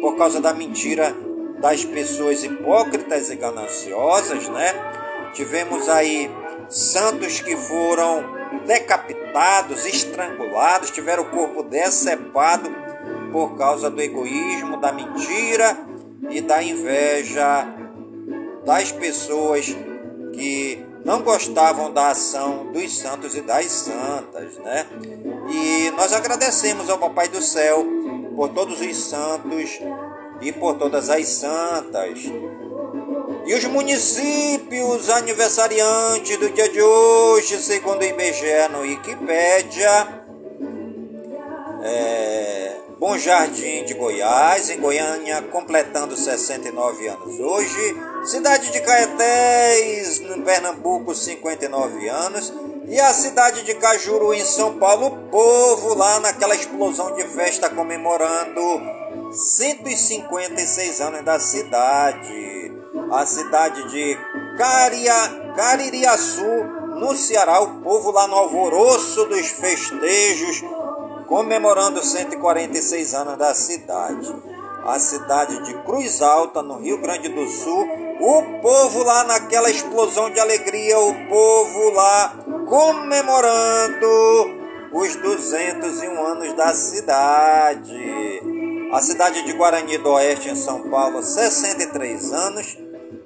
por 0.00 0.16
causa 0.16 0.40
da 0.40 0.52
mentira 0.52 1.14
das 1.60 1.84
pessoas 1.84 2.44
hipócritas 2.44 3.30
e 3.30 3.36
gananciosas, 3.36 4.48
né? 4.48 4.72
Tivemos 5.34 5.88
aí 5.88 6.30
santos 6.68 7.40
que 7.40 7.56
foram 7.56 8.24
decapitados, 8.66 9.86
estrangulados, 9.86 10.90
tiveram 10.90 11.24
o 11.24 11.30
corpo 11.30 11.62
decepado 11.62 12.70
por 13.32 13.56
causa 13.56 13.90
do 13.90 14.00
egoísmo, 14.00 14.78
da 14.78 14.92
mentira 14.92 15.76
e 16.30 16.40
da 16.40 16.62
inveja 16.62 17.66
das 18.64 18.92
pessoas 18.92 19.74
que 20.32 20.84
não 21.04 21.22
gostavam 21.22 21.92
da 21.92 22.10
ação 22.10 22.70
dos 22.72 22.98
santos 22.98 23.34
e 23.34 23.40
das 23.40 23.66
santas, 23.66 24.58
né? 24.58 24.86
E 25.50 25.90
nós 25.92 26.12
agradecemos 26.12 26.90
ao 26.90 26.98
Papai 26.98 27.28
do 27.28 27.40
Céu 27.40 27.86
por 28.38 28.50
todos 28.50 28.80
os 28.80 28.96
santos 28.96 29.80
e 30.40 30.52
por 30.52 30.78
todas 30.78 31.10
as 31.10 31.26
santas. 31.26 32.20
E 33.44 33.52
os 33.52 33.64
municípios 33.64 35.10
aniversariantes 35.10 36.36
do 36.36 36.48
dia 36.50 36.68
de 36.68 36.80
hoje, 36.80 37.60
segundo 37.60 38.00
o 38.00 38.04
IBGE 38.04 38.68
no 38.70 38.82
Wikipédia, 38.82 40.22
é, 41.82 42.76
Bom 42.96 43.18
Jardim 43.18 43.84
de 43.84 43.94
Goiás, 43.94 44.70
em 44.70 44.78
Goiânia, 44.78 45.42
completando 45.42 46.16
69 46.16 47.08
anos 47.08 47.40
hoje. 47.40 47.96
Cidade 48.24 48.70
de 48.70 48.80
Caetés, 48.82 50.20
no 50.20 50.44
Pernambuco, 50.44 51.12
59 51.12 52.08
anos. 52.08 52.52
E 52.88 52.98
a 52.98 53.12
cidade 53.12 53.64
de 53.64 53.74
Cajuru, 53.74 54.32
em 54.32 54.42
São 54.42 54.78
Paulo, 54.78 55.08
o 55.08 55.28
povo 55.30 55.94
lá 55.94 56.20
naquela 56.20 56.54
explosão 56.54 57.14
de 57.14 57.22
festa 57.24 57.68
comemorando 57.68 58.60
156 59.30 61.00
anos 61.02 61.22
da 61.22 61.38
cidade. 61.38 62.72
A 63.12 63.26
cidade 63.26 63.90
de 63.90 64.18
Caria, 64.56 65.12
Caririaçu, 65.54 66.64
no 66.98 67.14
Ceará, 67.14 67.60
o 67.60 67.82
povo 67.82 68.10
lá 68.10 68.26
no 68.26 68.36
alvoroço 68.36 69.26
dos 69.26 69.48
festejos 69.48 70.64
comemorando 71.26 72.02
146 72.02 73.14
anos 73.14 73.36
da 73.36 73.52
cidade. 73.52 74.34
A 74.86 74.98
cidade 74.98 75.62
de 75.64 75.74
Cruz 75.82 76.22
Alta, 76.22 76.62
no 76.62 76.78
Rio 76.78 76.98
Grande 77.02 77.28
do 77.28 77.46
Sul, 77.48 77.86
o 78.20 78.42
povo 78.60 79.04
lá 79.04 79.24
naquela 79.24 79.70
explosão 79.70 80.30
de 80.30 80.40
alegria, 80.40 80.98
o 80.98 81.28
povo 81.28 81.90
lá 81.90 82.34
comemorando 82.66 84.08
os 84.92 85.14
201 85.16 86.26
anos 86.26 86.52
da 86.54 86.74
cidade. 86.74 88.42
A 88.92 89.00
cidade 89.02 89.44
de 89.44 89.52
Guarani 89.52 89.98
do 89.98 90.10
Oeste, 90.10 90.48
em 90.48 90.56
São 90.56 90.90
Paulo, 90.90 91.22
63 91.22 92.32
anos. 92.32 92.76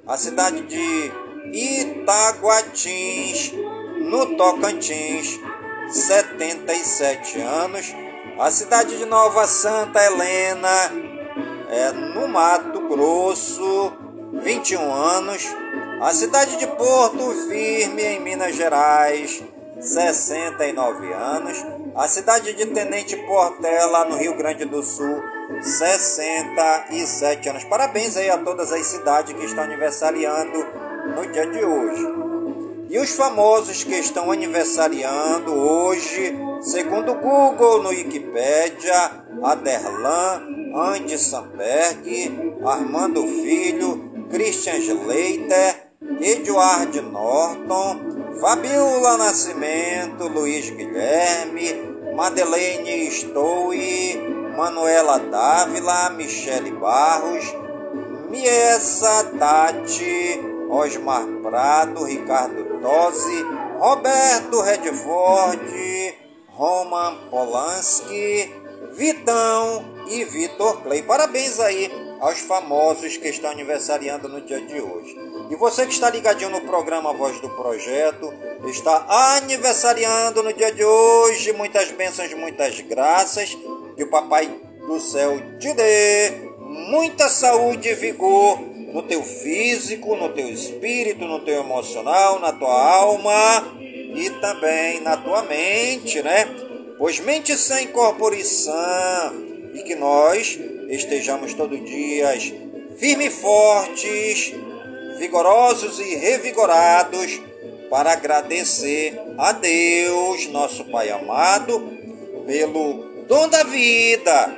A 0.05 0.17
cidade 0.17 0.61
de 0.61 1.11
Itaguatins, 1.53 3.53
no 3.99 4.35
Tocantins, 4.35 5.39
77 5.89 7.39
anos. 7.39 7.95
A 8.37 8.51
cidade 8.51 8.97
de 8.97 9.05
Nova 9.05 9.47
Santa 9.47 10.03
Helena, 10.03 10.91
é, 11.69 11.91
no 11.91 12.27
Mato 12.27 12.81
Grosso, 12.87 13.93
21 14.41 14.91
anos. 14.91 15.55
A 16.01 16.11
cidade 16.13 16.57
de 16.57 16.67
Porto 16.67 17.31
Firme, 17.47 18.01
em 18.01 18.19
Minas 18.19 18.55
Gerais, 18.55 19.43
69 19.79 21.13
anos. 21.13 21.63
A 21.95 22.07
cidade 22.07 22.53
de 22.53 22.65
Tenente 22.67 23.15
Portela, 23.15 24.05
no 24.05 24.17
Rio 24.17 24.35
Grande 24.35 24.65
do 24.65 24.81
Sul, 24.81 25.21
67 25.61 27.49
anos. 27.49 27.63
Parabéns 27.65 28.17
aí 28.17 28.29
a 28.29 28.37
todas 28.39 28.71
as 28.71 28.85
cidades 28.87 29.33
que 29.33 29.45
estão 29.45 29.63
aniversariando 29.63 30.65
no 31.15 31.31
dia 31.31 31.45
de 31.45 31.63
hoje. 31.63 32.07
E 32.89 32.97
os 32.97 33.11
famosos 33.11 33.83
que 33.83 33.95
estão 33.95 34.31
aniversariando 34.31 35.53
hoje, 35.53 36.35
segundo 36.61 37.11
o 37.13 37.15
Google 37.15 37.83
no 37.83 37.89
Wikipedia, 37.89 39.23
Aderlan, 39.43 40.43
Andy 40.75 41.17
Samberg, 41.17 42.59
Armando 42.65 43.25
Filho, 43.27 44.12
Christian 44.29 44.81
Schleiter, 44.81 45.75
Eduard 46.19 46.95
Norton, 47.01 48.35
Fabiola 48.39 49.17
Nascimento, 49.17 50.27
Luiz 50.27 50.69
Guilherme, 50.69 52.13
Madeleine 52.15 53.09
Stowe, 53.09 54.17
Manuela 54.55 55.19
Dávila, 55.19 56.09
Michele 56.11 56.71
Barros, 56.71 57.45
Miessa 58.29 59.31
Tati, 59.37 60.39
Osmar 60.69 61.25
Prado, 61.41 62.03
Ricardo 62.03 62.79
Tosi, 62.81 63.43
Roberto 63.79 64.61
Redford, 64.61 66.15
Roman 66.49 67.29
Polanski, 67.29 68.51
Vitão 68.93 69.85
e 70.07 70.23
Vitor 70.25 70.81
Clay. 70.83 71.01
Parabéns 71.01 71.59
aí 71.59 72.02
aos 72.23 72.39
famosos 72.39 73.17
que 73.17 73.27
estão 73.27 73.51
aniversariando 73.51 74.29
no 74.29 74.39
dia 74.39 74.61
de 74.61 74.79
hoje. 74.79 75.13
E 75.49 75.55
você 75.57 75.85
que 75.85 75.91
está 75.91 76.09
ligadinho 76.09 76.49
no 76.49 76.61
programa 76.61 77.11
Voz 77.11 77.37
do 77.41 77.49
Projeto, 77.49 78.33
está 78.65 79.05
aniversariando 79.35 80.41
no 80.41 80.53
dia 80.53 80.71
de 80.71 80.85
hoje. 80.85 81.51
Muitas 81.51 81.91
bênçãos, 81.91 82.33
muitas 82.33 82.79
graças. 82.79 83.57
Que 83.97 84.03
o 84.03 84.09
Papai 84.09 84.49
do 84.87 85.01
Céu 85.01 85.37
te 85.59 85.73
dê 85.73 86.31
muita 86.59 87.27
saúde 87.27 87.89
e 87.89 87.93
vigor 87.93 88.57
no 88.61 89.03
teu 89.03 89.21
físico, 89.21 90.15
no 90.15 90.29
teu 90.29 90.47
espírito, 90.47 91.25
no 91.25 91.41
teu 91.41 91.59
emocional, 91.59 92.39
na 92.39 92.53
tua 92.53 92.95
alma 92.95 93.33
e 93.81 94.29
também 94.39 95.01
na 95.01 95.17
tua 95.17 95.43
mente, 95.43 96.23
né? 96.23 96.45
Pois 96.97 97.19
mente 97.19 97.57
sem 97.57 97.87
corporição 97.87 98.73
e 99.73 99.83
que 99.83 99.95
nós 99.95 100.57
estejamos 100.89 101.53
todos 101.53 101.83
dias 101.83 102.53
firmes 102.97 103.27
e 103.27 103.29
fortes, 103.29 104.53
vigorosos 105.17 105.99
e 105.99 106.15
revigorados 106.15 107.41
para 107.89 108.13
agradecer 108.13 109.19
a 109.37 109.51
Deus, 109.51 110.47
nosso 110.47 110.85
Pai 110.85 111.09
amado, 111.09 111.91
pelo 112.45 113.23
dom 113.27 113.47
da 113.47 113.63
vida, 113.63 114.57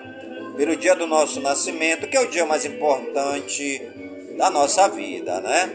pelo 0.55 0.75
dia 0.75 0.95
do 0.95 1.05
nosso 1.05 1.41
nascimento, 1.41 2.07
que 2.07 2.15
é 2.15 2.21
o 2.21 2.29
dia 2.29 2.45
mais 2.45 2.65
importante 2.65 3.81
da 4.37 4.49
nossa 4.49 4.87
vida, 4.87 5.41
né? 5.41 5.69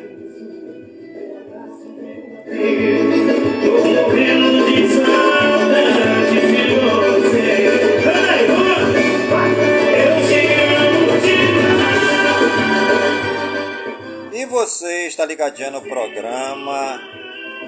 Você 14.51 15.07
está 15.07 15.25
ligadinho 15.25 15.71
no 15.71 15.81
programa 15.81 17.01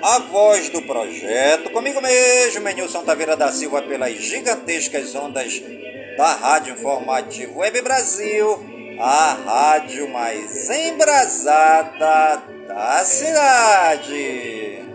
A 0.03 0.19
Voz 0.19 0.69
do 0.69 0.83
Projeto, 0.83 1.71
comigo 1.71 2.03
mesmo, 2.03 2.61
Menilson 2.61 3.05
Taveira 3.05 3.37
da 3.37 3.53
Silva, 3.53 3.81
pelas 3.83 4.15
gigantescas 4.17 5.15
ondas 5.15 5.63
da 6.17 6.33
Rádio 6.35 6.75
Informativo 6.75 7.61
Web 7.61 7.81
Brasil 7.83 8.73
a 8.99 9.33
rádio 9.33 10.09
mais 10.09 10.69
embrasada 10.71 12.43
da 12.67 13.05
cidade. 13.05 14.92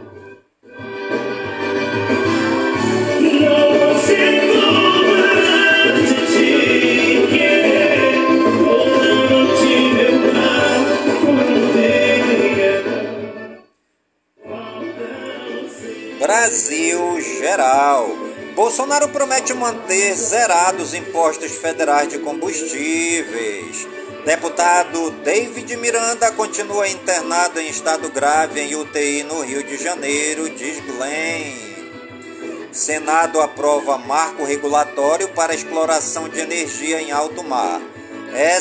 Promete 19.28 19.54
manter 19.54 20.16
zerados 20.16 20.94
impostos 20.94 21.52
federais 21.52 22.08
de 22.08 22.18
combustíveis. 22.20 23.86
Deputado 24.26 25.12
David 25.22 25.76
Miranda 25.76 26.32
continua 26.32 26.88
internado 26.88 27.60
em 27.60 27.68
estado 27.68 28.10
grave 28.10 28.62
em 28.62 28.76
UTI 28.76 29.24
no 29.24 29.42
Rio 29.42 29.64
de 29.64 29.76
Janeiro, 29.76 30.50
diz 30.50 30.80
Glenn. 30.80 32.72
Senado 32.72 33.42
aprova 33.42 33.98
marco 33.98 34.46
regulatório 34.46 35.28
para 35.30 35.54
exploração 35.54 36.30
de 36.30 36.40
energia 36.40 37.02
em 37.02 37.12
alto 37.12 37.44
mar. 37.44 37.82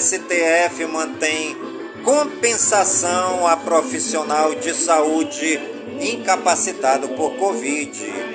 STF 0.01 0.85
mantém 0.87 1.57
compensação 2.03 3.47
a 3.47 3.57
profissional 3.57 4.53
de 4.57 4.75
saúde 4.75 5.61
incapacitado 6.01 7.11
por 7.11 7.37
Covid. 7.37 8.26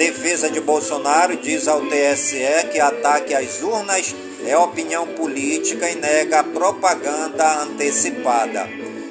Defesa 0.00 0.48
de 0.48 0.62
Bolsonaro 0.62 1.36
diz 1.36 1.68
ao 1.68 1.82
TSE 1.82 2.68
que 2.72 2.80
ataque 2.80 3.34
às 3.34 3.60
urnas 3.60 4.14
é 4.46 4.56
opinião 4.56 5.06
política 5.08 5.90
e 5.90 5.94
nega 5.94 6.42
propaganda 6.42 7.64
antecipada. 7.64 8.66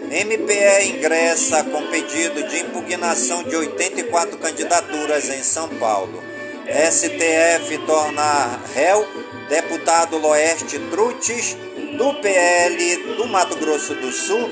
MPE 0.09 0.87
ingressa 0.87 1.63
com 1.63 1.85
pedido 1.91 2.41
de 2.47 2.61
impugnação 2.61 3.43
de 3.43 3.55
84 3.55 4.35
candidaturas 4.39 5.29
em 5.29 5.43
São 5.43 5.69
Paulo. 5.69 6.23
STF 6.65 7.77
torna 7.85 8.59
réu 8.73 9.07
deputado 9.47 10.17
Loeste 10.17 10.79
Trutes, 10.89 11.55
do 11.99 12.15
PL 12.15 13.15
do 13.15 13.27
Mato 13.27 13.55
Grosso 13.57 13.93
do 13.93 14.11
Sul, 14.11 14.49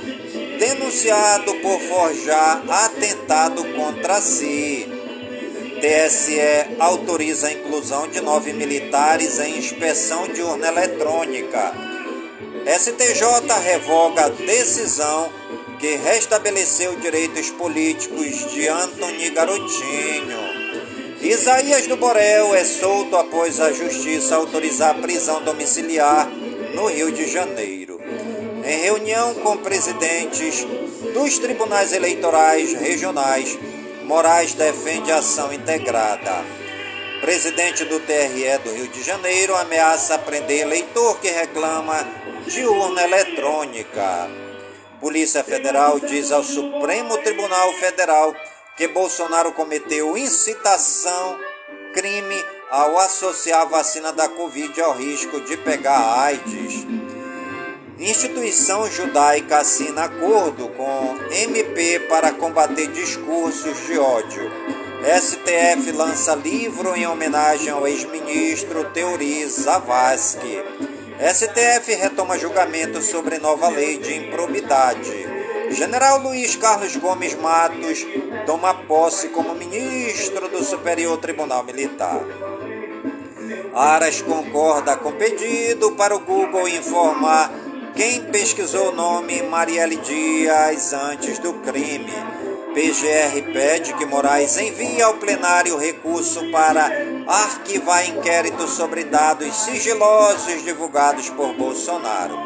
denunciado 0.59 1.55
por 1.55 1.79
forjar 1.79 2.61
atentado 2.69 3.63
contra 3.73 4.21
si. 4.21 4.96
TSE 5.79 6.39
autoriza 6.79 7.47
a 7.47 7.53
inclusão 7.53 8.07
de 8.07 8.19
nove 8.19 8.51
militares 8.51 9.39
em 9.39 9.57
inspeção 9.57 10.27
de 10.27 10.41
urna 10.41 10.67
eletrônica. 10.67 11.73
STJ 12.65 13.23
revoga 13.63 14.29
decisão 14.31 15.29
que 15.79 15.95
restabeleceu 15.97 16.95
direitos 16.95 17.51
políticos 17.51 18.51
de 18.51 18.67
Antony 18.67 19.29
Garotinho. 19.29 20.57
Isaías 21.21 21.85
do 21.85 21.95
Borel 21.95 22.55
é 22.55 22.63
solto 22.63 23.15
após 23.15 23.59
a 23.59 23.71
justiça 23.71 24.35
autorizar 24.35 24.91
a 24.91 25.01
prisão 25.01 25.43
domiciliar 25.43 26.27
no 26.73 26.87
Rio 26.87 27.11
de 27.11 27.31
Janeiro. 27.31 28.01
Em 28.65 28.81
reunião 28.81 29.35
com 29.35 29.57
presidentes 29.57 30.65
dos 31.13 31.37
tribunais 31.37 31.93
eleitorais 31.93 32.73
regionais, 32.73 33.57
Moraes 34.07 34.53
defende 34.53 35.11
ação 35.11 35.51
integrada. 35.51 36.45
Presidente 37.19 37.83
do 37.83 37.99
TRE 37.99 38.57
do 38.63 38.71
Rio 38.71 38.87
de 38.87 39.03
Janeiro 39.03 39.53
ameaça 39.57 40.17
prender 40.17 40.61
eleitor 40.61 41.19
que 41.19 41.27
reclama 41.27 42.07
de 42.45 42.65
urna 42.65 43.03
eletrônica. 43.03 44.29
Polícia 45.01 45.43
Federal 45.43 45.99
diz 45.99 46.31
ao 46.31 46.41
Supremo 46.41 47.17
Tribunal 47.17 47.73
Federal 47.73 48.33
que 48.77 48.87
Bolsonaro 48.87 49.51
cometeu 49.51 50.17
incitação, 50.17 51.37
crime, 51.93 52.45
ao 52.71 52.97
associar 52.99 53.63
a 53.63 53.65
vacina 53.65 54.13
da 54.13 54.29
Covid 54.29 54.81
ao 54.81 54.93
risco 54.93 55.41
de 55.41 55.57
pegar 55.57 56.21
AIDS. 56.21 57.06
Instituição 57.99 58.87
judaica 58.91 59.57
assina 59.57 60.03
acordo 60.03 60.67
com 60.69 61.17
MP 61.31 61.99
para 62.01 62.31
combater 62.31 62.85
discursos 62.91 63.87
de 63.87 63.97
ódio. 63.97 64.51
STF 65.19 65.91
lança 65.93 66.35
livro 66.35 66.95
em 66.95 67.07
homenagem 67.07 67.69
ao 67.69 67.87
ex-ministro 67.87 68.83
Teori 68.91 69.43
Zavascki. 69.47 70.61
STF 71.19 71.95
retoma 71.95 72.37
julgamento 72.37 73.01
sobre 73.01 73.39
nova 73.39 73.67
lei 73.69 73.97
de 73.97 74.13
improbidade. 74.15 75.11
General 75.71 76.19
Luiz 76.19 76.55
Carlos 76.55 76.95
Gomes 76.97 77.33
Matos 77.33 78.05
toma 78.45 78.75
posse 78.75 79.29
como 79.29 79.55
ministro 79.55 80.47
do 80.49 80.63
Superior 80.63 81.17
Tribunal 81.17 81.63
Militar. 81.63 82.23
Aras 83.73 84.21
concorda 84.21 84.95
com 84.97 85.13
pedido 85.13 85.93
para 85.93 86.15
o 86.15 86.19
Google 86.19 86.67
informar 86.67 87.51
quem 87.97 88.21
pesquisou 88.25 88.89
o 88.89 88.95
nome 88.95 89.41
Marielle 89.41 89.95
Dias 89.97 90.93
antes 90.93 91.39
do 91.39 91.51
crime? 91.55 92.13
PGR 92.75 93.51
pede 93.51 93.91
que 93.95 94.05
Moraes 94.05 94.55
envie 94.55 95.01
ao 95.01 95.15
plenário 95.15 95.75
recurso 95.79 96.51
para 96.51 96.91
arquivar 97.27 98.07
inquérito 98.07 98.67
sobre 98.67 99.03
dados 99.05 99.51
sigilosos 99.63 100.63
divulgados 100.63 101.27
por 101.31 101.53
Bolsonaro. 101.55 102.37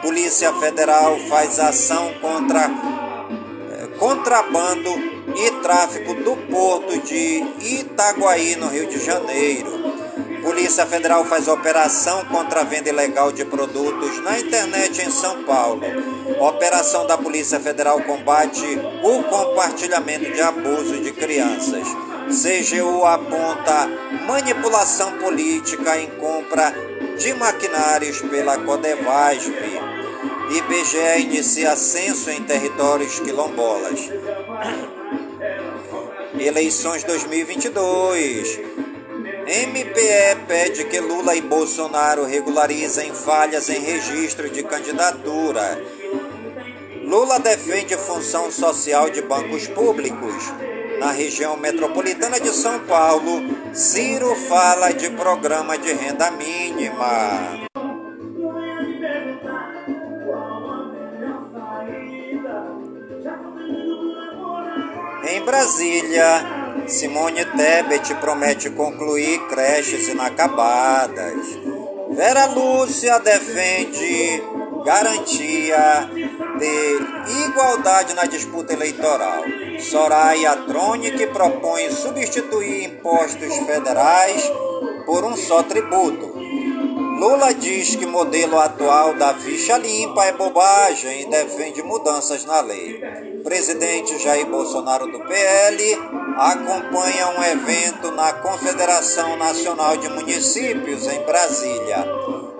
Polícia 0.00 0.52
Federal 0.54 1.18
faz 1.28 1.58
ação 1.58 2.14
contra 2.20 2.66
eh, 2.66 3.88
contrabando 3.98 4.90
e 5.34 5.50
tráfico 5.60 6.14
do 6.14 6.36
porto 6.48 7.00
de 7.00 7.42
Itaguaí, 7.80 8.54
no 8.54 8.68
Rio 8.68 8.86
de 8.86 9.04
Janeiro. 9.04 9.83
Polícia 10.44 10.84
Federal 10.84 11.24
faz 11.24 11.48
operação 11.48 12.22
contra 12.26 12.60
a 12.60 12.64
venda 12.64 12.90
ilegal 12.90 13.32
de 13.32 13.46
produtos 13.46 14.22
na 14.22 14.38
internet 14.38 15.00
em 15.00 15.10
São 15.10 15.42
Paulo. 15.44 15.80
Operação 16.38 17.06
da 17.06 17.16
Polícia 17.16 17.58
Federal 17.58 17.98
combate 18.02 18.62
o 19.02 19.22
compartilhamento 19.22 20.30
de 20.30 20.42
abuso 20.42 21.00
de 21.00 21.12
crianças. 21.12 21.88
CGU 22.28 23.06
aponta 23.06 23.88
manipulação 24.26 25.12
política 25.12 25.98
em 25.98 26.10
compra 26.10 26.74
de 27.16 27.32
maquinários 27.32 28.20
pela 28.20 28.58
Codevasv. 28.58 29.50
IBGE 30.50 31.22
inicia 31.22 31.74
censo 31.74 32.30
em 32.30 32.42
territórios 32.42 33.18
quilombolas. 33.18 34.10
Eleições 36.38 37.02
2022. 37.02 38.73
MPE 39.46 40.46
pede 40.48 40.84
que 40.84 40.98
Lula 41.00 41.36
e 41.36 41.42
Bolsonaro 41.42 42.24
regularizem 42.24 43.12
falhas 43.12 43.68
em 43.68 43.78
registro 43.78 44.48
de 44.48 44.62
candidatura. 44.62 45.82
Lula 47.02 47.38
defende 47.38 47.94
função 47.96 48.50
social 48.50 49.10
de 49.10 49.20
bancos 49.20 49.66
públicos. 49.66 50.52
Na 50.98 51.10
região 51.10 51.58
metropolitana 51.58 52.40
de 52.40 52.48
São 52.48 52.80
Paulo, 52.86 53.42
Ciro 53.74 54.34
fala 54.48 54.92
de 54.92 55.10
programa 55.10 55.76
de 55.76 55.92
renda 55.92 56.30
mínima. 56.30 57.64
Em 65.28 65.42
Brasília, 65.42 66.63
Simone 66.86 67.44
Tebet 67.46 68.14
promete 68.20 68.70
concluir 68.70 69.40
creches 69.48 70.08
inacabadas. 70.08 71.58
Vera 72.10 72.46
Lúcia 72.46 73.18
defende 73.18 74.42
garantia 74.84 76.10
de 76.58 77.46
igualdade 77.46 78.14
na 78.14 78.24
disputa 78.26 78.74
eleitoral. 78.74 79.44
Soraya 79.80 80.56
Tronic 80.66 81.26
propõe 81.28 81.90
substituir 81.90 82.84
impostos 82.84 83.56
federais 83.66 84.42
por 85.06 85.24
um 85.24 85.36
só 85.36 85.62
tributo. 85.62 86.33
Lula 87.24 87.54
diz 87.54 87.96
que 87.96 88.04
modelo 88.04 88.60
atual 88.60 89.14
da 89.14 89.32
ficha 89.32 89.78
limpa 89.78 90.26
é 90.26 90.32
bobagem 90.32 91.22
e 91.22 91.30
defende 91.30 91.82
mudanças 91.82 92.44
na 92.44 92.60
lei. 92.60 93.00
Presidente 93.42 94.22
Jair 94.22 94.44
Bolsonaro 94.46 95.10
do 95.10 95.18
PL 95.20 95.98
acompanha 96.36 97.30
um 97.30 97.42
evento 97.42 98.10
na 98.10 98.30
Confederação 98.34 99.38
Nacional 99.38 99.96
de 99.96 100.10
Municípios 100.10 101.06
em 101.06 101.22
Brasília. 101.22 102.04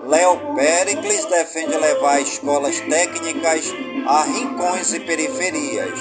Léo 0.07 0.55
Pericles 0.55 1.25
defende 1.25 1.77
levar 1.77 2.19
escolas 2.21 2.79
técnicas 2.79 3.71
a 4.07 4.23
rincões 4.23 4.91
e 4.93 4.99
periferias. 4.99 5.99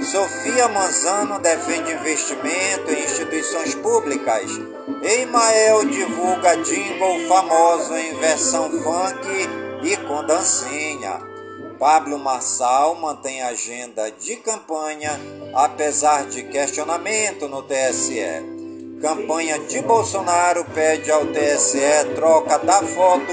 Sofia 0.00 0.66
Manzano 0.68 1.38
defende 1.40 1.92
investimento 1.92 2.90
em 2.90 3.04
instituições 3.04 3.74
públicas. 3.74 4.50
Emael 5.02 5.84
divulga 5.84 6.56
jingle 6.56 7.28
famoso 7.28 7.96
em 7.96 8.14
versão 8.18 8.68
funk 8.70 9.28
e 9.84 9.96
com 9.96 10.24
dancinha. 10.24 11.20
Pablo 11.78 12.18
Marçal 12.18 12.96
mantém 12.96 13.40
agenda 13.40 14.10
de 14.10 14.34
campanha, 14.36 15.12
apesar 15.54 16.26
de 16.26 16.42
questionamento 16.42 17.48
no 17.48 17.62
TSE. 17.62 18.18
Campanha 19.00 19.60
de 19.60 19.80
Bolsonaro 19.82 20.64
pede 20.74 21.12
ao 21.12 21.26
TSE 21.26 22.14
troca 22.16 22.58
da 22.58 22.82
foto 22.82 23.32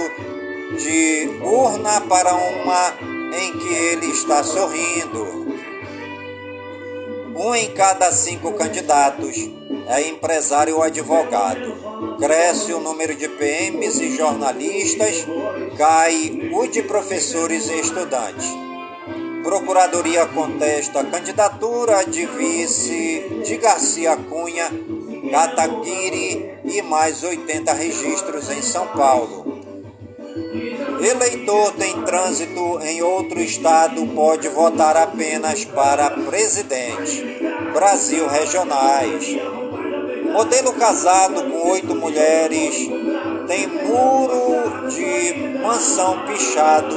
de 0.78 1.40
urna 1.42 2.02
para 2.02 2.36
uma 2.36 2.94
em 3.36 3.58
que 3.58 3.74
ele 3.74 4.06
está 4.12 4.44
sorrindo. 4.44 5.46
Um 7.36 7.56
em 7.56 7.74
cada 7.74 8.12
cinco 8.12 8.54
candidatos 8.54 9.36
é 9.88 10.08
empresário 10.10 10.76
ou 10.76 10.84
advogado. 10.84 12.18
Cresce 12.20 12.74
o 12.74 12.80
número 12.80 13.16
de 13.16 13.28
PMs 13.28 14.00
e 14.02 14.16
jornalistas, 14.16 15.26
cai 15.78 16.50
o 16.54 16.68
de 16.68 16.84
professores 16.84 17.70
e 17.70 17.80
estudantes. 17.80 18.46
Procuradoria 19.44 20.26
contesta 20.26 21.04
candidatura 21.04 22.04
de 22.04 22.26
vice 22.26 23.42
de 23.46 23.58
Garcia 23.58 24.18
Cunha, 24.18 24.66
Kataguiri 25.30 26.60
e 26.66 26.82
mais 26.82 27.24
80 27.24 27.74
registros 27.74 28.50
em 28.50 28.62
São 28.62 28.88
Paulo. 28.88 29.56
Eleitor 31.00 31.74
tem 31.74 32.02
trânsito 32.02 32.80
em 32.82 33.02
outro 33.02 33.40
estado 33.40 34.06
pode 34.08 34.50
votar 34.50 34.98
apenas 34.98 35.64
para 35.64 36.10
presidente. 36.10 37.24
Brasil 37.74 38.28
Regionais. 38.28 39.38
Modelo 40.36 40.74
casado 40.74 41.50
com 41.50 41.70
oito 41.70 41.96
mulheres 41.96 42.90
tem 43.48 43.68
muro 43.68 44.90
de 44.90 45.60
mansão 45.62 46.26
pichado 46.26 46.94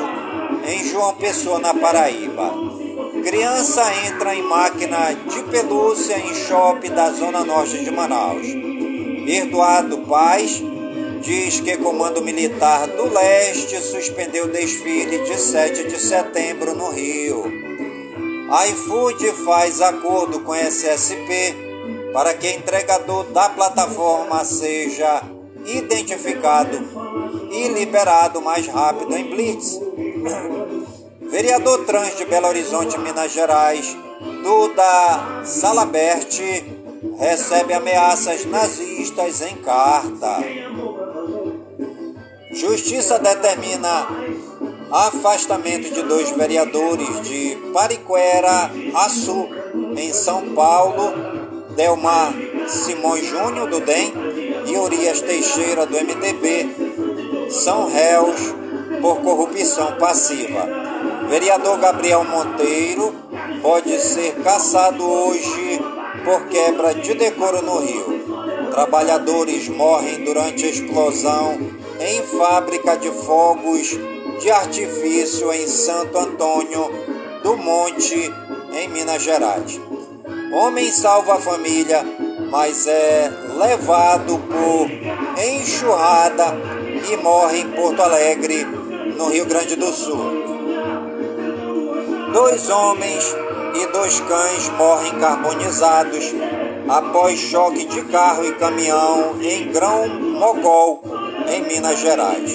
em 0.67 0.85
João 0.89 1.15
Pessoa, 1.15 1.61
na 1.61 1.73
Paraíba. 1.73 2.53
Criança 3.23 3.81
entra 4.09 4.35
em 4.35 4.43
máquina 4.43 5.13
de 5.13 5.41
pelúcia 5.53 6.19
em 6.19 6.35
shopping 6.35 6.91
da 6.91 7.13
Zona 7.13 7.45
Norte 7.45 7.85
de 7.85 7.93
Manaus. 7.93 8.45
Eduardo 8.45 9.99
Paz 9.99 10.61
diz 11.21 11.61
que 11.61 11.77
Comando 11.77 12.21
Militar 12.21 12.89
do 12.89 13.09
Leste 13.09 13.81
suspendeu 13.81 14.47
o 14.47 14.53
desfile 14.53 15.17
de 15.21 15.41
7 15.41 15.87
de 15.87 16.01
setembro 16.01 16.75
no 16.75 16.91
Rio. 16.91 17.45
A 18.51 18.67
iFood 18.67 19.31
faz 19.45 19.81
acordo 19.81 20.41
com 20.41 20.53
SSP 20.57 21.68
para 22.19 22.35
que 22.35 22.51
entregador 22.51 23.27
da 23.27 23.49
plataforma 23.49 24.45
seja 24.45 25.23
identificado 25.65 26.77
e 27.49 27.69
liberado 27.69 28.43
mais 28.43 28.67
rápido 28.67 29.17
em 29.17 29.31
Blitz. 29.31 29.79
Vereador 31.31 31.85
trans 31.85 32.17
de 32.17 32.25
Belo 32.25 32.49
Horizonte, 32.49 32.99
Minas 32.99 33.31
Gerais, 33.31 33.97
Duda 34.43 35.45
Salabert, 35.45 36.41
recebe 37.21 37.73
ameaças 37.73 38.45
nazistas 38.47 39.41
em 39.41 39.55
carta. 39.59 40.39
Justiça 42.51 43.21
determina 43.21 44.09
afastamento 44.91 45.95
de 45.95 46.03
dois 46.03 46.31
vereadores 46.31 47.21
de 47.23 47.57
Pariquera, 47.73 48.73
Açu, 48.93 49.49
em 49.97 50.13
São 50.13 50.53
Paulo, 50.55 51.38
Delmar 51.79 52.35
Simões 52.67 53.25
Júnior, 53.25 53.69
do 53.69 53.79
DEM, 53.79 54.13
e 54.67 54.77
Urias 54.77 55.21
Teixeira, 55.21 55.87
do 55.87 55.97
MDB, 55.97 57.49
são 57.51 57.89
réus 57.89 58.53
por 59.01 59.21
corrupção 59.21 59.93
passiva. 59.93 60.67
Vereador 61.29 61.79
Gabriel 61.79 62.25
Monteiro 62.25 63.15
pode 63.63 63.97
ser 64.01 64.35
caçado 64.43 65.09
hoje 65.09 65.81
por 66.25 66.49
quebra 66.49 66.97
de 66.97 67.15
decoro 67.15 67.63
no 67.63 67.79
Rio. 67.79 68.25
Trabalhadores 68.73 69.69
morrem 69.69 70.25
durante 70.25 70.67
explosão 70.67 71.61
em 72.01 72.23
fábrica 72.23 72.97
de 72.97 73.09
fogos 73.09 73.97
de 74.41 74.51
artifício 74.51 75.53
em 75.53 75.69
Santo 75.69 76.19
Antônio 76.19 76.91
do 77.45 77.57
Monte, 77.57 78.33
em 78.73 78.89
Minas 78.89 79.23
Gerais. 79.23 79.81
Homem 80.51 80.91
salva 80.91 81.35
a 81.35 81.41
família, 81.41 82.03
mas 82.51 82.87
é 82.87 83.31
levado 83.59 84.39
por 84.39 84.91
enxurrada 85.45 86.57
e 87.11 87.17
morre 87.19 87.61
em 87.61 87.71
Porto 87.73 88.03
Alegre, 88.03 88.65
no 88.65 89.29
Rio 89.29 89.45
Grande 89.45 89.77
do 89.77 89.93
Sul. 89.93 90.19
Dois 92.33 92.71
homens 92.71 93.37
e 93.75 93.87
dois 93.93 94.21
cães 94.21 94.69
morrem 94.71 95.19
carbonizados 95.19 96.35
após 96.89 97.39
choque 97.39 97.85
de 97.85 98.03
carro 98.05 98.47
e 98.47 98.55
caminhão 98.55 99.37
em 99.43 99.71
Grão 99.71 100.09
Mogol, 100.09 101.03
em 101.47 101.63
Minas 101.63 102.01
Gerais. 102.01 102.53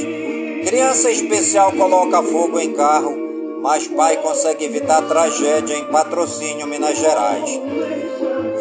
Criança 0.65 1.11
especial 1.11 1.71
coloca 1.73 2.23
fogo 2.23 2.59
em 2.59 2.73
carro, 2.73 3.22
mas 3.64 3.88
pai 3.88 4.18
consegue 4.18 4.66
evitar 4.66 5.01
tragédia 5.03 5.78
em 5.78 5.86
Patrocínio, 5.86 6.68
Minas 6.68 6.97
Gerais. 6.97 7.49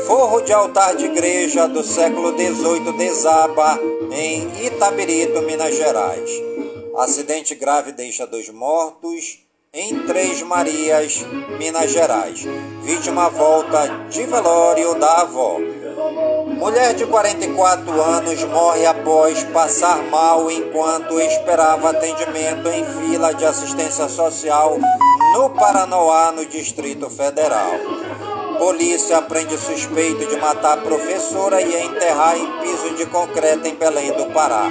Forro 0.06 0.40
de 0.42 0.52
altar 0.52 0.94
de 0.94 1.06
igreja 1.06 1.66
do 1.66 1.82
século 1.82 2.30
XVIII 2.38 2.92
desaba 2.96 3.80
em 4.12 4.64
Itabirito, 4.64 5.42
Minas 5.42 5.74
Gerais. 5.74 6.30
Acidente 6.98 7.52
grave 7.56 7.90
deixa 7.90 8.28
dois 8.28 8.48
mortos 8.50 9.40
em 9.72 10.06
Três 10.06 10.40
Marias, 10.42 11.26
Minas 11.58 11.90
Gerais. 11.90 12.44
Vítima 12.84 13.28
volta 13.28 14.06
de 14.08 14.24
velório 14.24 14.94
da 15.00 15.22
avó. 15.22 15.56
Mulher 16.58 16.94
de 16.94 17.06
44 17.06 18.00
anos 18.00 18.44
morre 18.44 18.86
após 18.86 19.42
passar 19.44 20.02
mal 20.04 20.50
enquanto 20.50 21.20
esperava 21.20 21.90
atendimento 21.90 22.68
em 22.68 22.84
fila 22.84 23.34
de 23.34 23.44
assistência 23.44 24.08
social 24.08 24.78
no 25.34 25.50
Paranoá, 25.50 26.32
no 26.32 26.46
Distrito 26.46 27.10
Federal. 27.10 27.72
Polícia 28.58 29.20
prende 29.22 29.56
suspeito 29.58 30.24
de 30.26 30.36
matar 30.36 30.76
professora 30.78 31.60
e 31.60 31.84
enterrar 31.84 32.36
em 32.36 32.60
piso 32.60 32.94
de 32.94 33.06
concreto 33.06 33.66
em 33.66 33.74
Belém 33.74 34.12
do 34.12 34.26
Pará. 34.26 34.70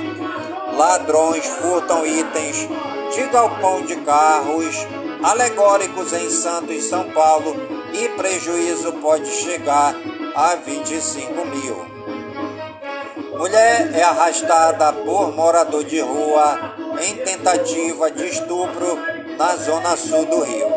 Ladrões 0.78 1.46
furtam 1.46 2.06
itens 2.06 2.70
de 3.14 3.24
galpão 3.28 3.82
de 3.82 3.98
carros 3.98 4.88
alegóricos 5.22 6.14
em 6.14 6.30
Santos 6.30 6.86
São 6.86 7.12
Paulo 7.12 7.56
e 7.94 8.08
prejuízo 8.10 8.94
pode 8.94 9.30
chegar 9.30 9.94
a 10.36 10.56
25 10.56 11.46
mil. 11.46 11.86
Mulher 13.38 13.92
é 13.94 14.04
arrastada 14.04 14.94
por 14.94 15.36
morador 15.36 15.84
de 15.84 16.00
rua 16.00 16.76
em 17.02 17.16
tentativa 17.18 18.12
de 18.12 18.28
estupro 18.28 18.98
na 19.38 19.56
zona 19.56 19.98
sul 19.98 20.26
do 20.26 20.44
Rio. 20.44 20.70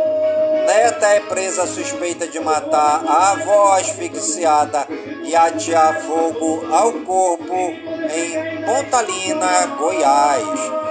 Neta 0.67 1.07
é 1.09 1.21
presa 1.21 1.67
suspeita 1.67 2.27
de 2.27 2.41
matar 2.41 3.05
a 3.07 3.33
avó 3.33 3.75
asfixiada 3.75 4.87
e 5.23 5.37
atear 5.37 6.01
fogo 6.03 6.67
ao 6.73 6.93
corpo 7.05 7.55
em 7.55 8.65
Pontalina, 8.65 9.67
Goiás. 9.79 10.85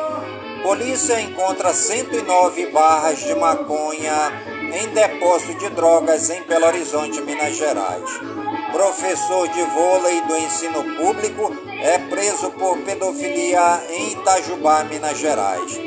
Polícia 0.61 1.19
encontra 1.19 1.73
109 1.73 2.67
barras 2.67 3.19
de 3.19 3.33
maconha 3.35 4.31
em 4.73 4.87
depósito 4.89 5.59
de 5.59 5.69
drogas 5.71 6.29
em 6.29 6.43
Belo 6.43 6.67
Horizonte, 6.67 7.21
Minas 7.21 7.55
Gerais. 7.55 8.42
Professor 8.73 9.47
de 9.49 9.61
vôlei 9.61 10.21
do 10.21 10.35
ensino 10.35 10.83
público 10.95 11.55
é 11.79 11.99
preso 11.99 12.49
por 12.51 12.79
pedofilia 12.79 13.83
em 13.91 14.13
Itajubá, 14.13 14.83
Minas 14.85 15.19
Gerais. 15.19 15.79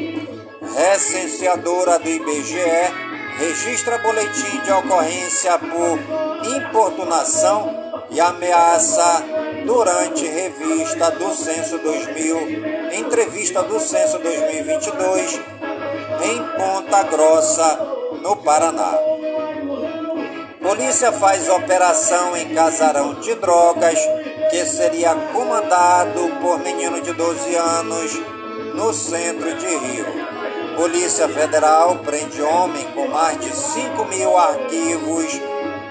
Recenseadora 0.77 1.99
do 1.99 2.09
IBGE 2.09 2.61
registra 3.39 3.99
boletim 3.99 4.61
de 4.61 4.71
ocorrência 4.71 5.59
por 5.59 5.99
importunação 6.57 7.75
e 8.09 8.21
ameaça 8.21 9.25
durante 9.67 10.25
revista 10.25 11.11
do 11.11 11.35
Censo 11.35 11.79
2000, 11.79 12.95
entrevista 12.95 13.65
do 13.65 13.81
Censo 13.81 14.21
2022 14.21 15.41
em 16.23 16.43
Ponta 16.57 17.03
Grossa, 17.03 17.81
no 18.23 18.37
Paraná. 18.37 18.97
Polícia 20.67 21.13
faz 21.13 21.49
operação 21.49 22.37
em 22.37 22.53
casarão 22.53 23.15
de 23.21 23.37
drogas 23.37 23.97
que 24.51 24.67
seria 24.67 25.15
comandado 25.33 26.29
por 26.43 26.59
menino 26.59 27.01
de 27.01 27.13
12 27.13 27.55
anos 27.55 28.13
no 28.75 28.93
centro 28.93 29.55
de 29.55 29.65
Rio. 29.65 30.07
Polícia 30.75 31.29
Federal 31.29 31.97
prende 31.99 32.43
homem 32.43 32.85
com 32.97 33.07
mais 33.07 33.39
de 33.39 33.55
5 33.55 34.05
mil 34.07 34.37
arquivos 34.37 35.41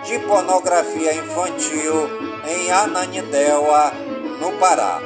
de 0.03 0.19
pornografia 0.27 1.13
infantil 1.13 2.09
em 2.45 2.69
Ananindeua, 2.69 3.93
no 4.41 4.51
Pará. 4.59 4.99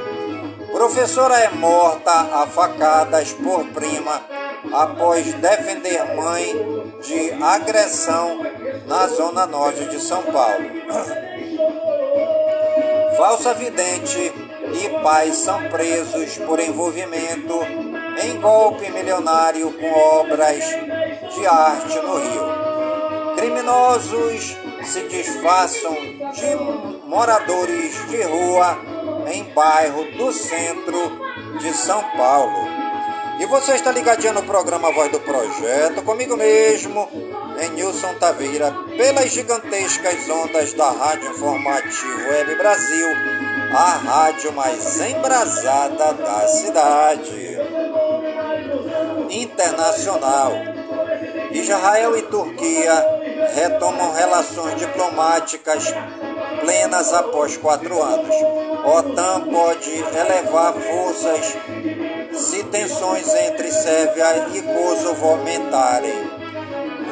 Professora 0.71 1.39
é 1.41 1.49
morta 1.51 2.11
a 2.11 2.47
facadas 2.47 3.33
por 3.33 3.63
prima 3.65 4.19
após 4.73 5.31
defender 5.35 6.15
mãe 6.15 6.78
de 7.01 7.31
agressão 7.41 8.39
na 8.85 9.07
zona 9.07 9.45
norte 9.45 9.85
de 9.85 9.99
São 9.99 10.23
Paulo. 10.23 10.69
Falsa 13.17 13.53
vidente 13.53 14.33
e 14.73 14.89
pai 15.01 15.31
são 15.31 15.69
presos 15.69 16.37
por 16.37 16.59
envolvimento 16.59 17.59
em 18.23 18.39
golpe 18.39 18.89
milionário 18.91 19.71
com 19.73 19.91
obras 19.91 20.63
de 21.35 21.47
arte 21.47 21.99
no 21.99 22.17
Rio. 22.17 22.69
Criminosos 23.35 24.57
se 24.83 25.01
disfarçam 25.07 25.93
de 25.93 27.05
moradores 27.07 28.09
de 28.09 28.21
rua 28.23 28.77
em 29.31 29.43
bairro 29.53 30.05
do 30.17 30.31
centro 30.31 31.19
de 31.59 31.73
São 31.73 32.01
Paulo. 32.11 32.68
E 33.39 33.45
você 33.45 33.71
está 33.75 33.89
ligadinho 33.91 34.33
no 34.33 34.43
programa 34.43 34.91
Voz 34.91 35.09
do 35.11 35.19
Projeto, 35.21 36.01
comigo 36.01 36.35
mesmo, 36.35 37.07
em 37.61 37.69
Nilson 37.69 38.13
Taveira, 38.15 38.69
pelas 38.97 39.31
gigantescas 39.31 40.29
ondas 40.29 40.73
da 40.73 40.91
Rádio 40.91 41.31
Informativo 41.31 42.29
Web 42.29 42.55
Brasil, 42.55 43.07
a 43.73 43.91
rádio 43.91 44.51
mais 44.51 44.99
embrasada 44.99 46.13
da 46.15 46.47
cidade. 46.49 47.57
Internacional. 49.29 50.51
Israel 51.51 52.17
e 52.17 52.23
Turquia 52.23 53.05
retomam 53.55 54.13
relações 54.13 54.75
diplomáticas 54.75 55.85
plenas 56.59 57.13
após 57.13 57.55
quatro 57.55 58.01
anos. 58.01 58.35
OTAN 58.83 59.47
pode 59.49 59.91
elevar 59.91 60.73
forças 60.73 61.55
se 62.33 62.63
tensões 62.65 63.33
entre 63.33 63.71
Sérvia 63.71 64.49
e 64.53 64.61
Kosovo 64.61 65.29
aumentarem. 65.29 66.29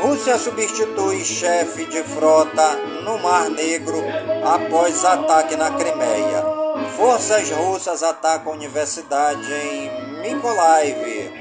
Rússia 0.01 0.37
substitui 0.37 1.23
chefe 1.23 1.85
de 1.85 2.03
frota 2.03 2.75
no 3.03 3.17
Mar 3.19 3.49
Negro 3.49 4.03
após 4.45 5.03
ataque 5.03 5.55
na 5.55 5.71
Crimeia. 5.71 6.43
Forças 6.95 7.49
russas 7.49 8.03
atacam 8.03 8.53
universidade 8.53 9.51
em 9.53 10.21
Mykolaiv. 10.21 11.31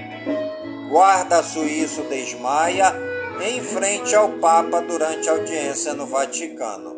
Guarda 0.88 1.42
suíço 1.42 2.02
desmaia 2.04 2.94
em 3.40 3.60
frente 3.60 4.14
ao 4.14 4.30
Papa 4.30 4.80
durante 4.80 5.28
audiência 5.28 5.92
no 5.92 6.06
Vaticano. 6.06 6.96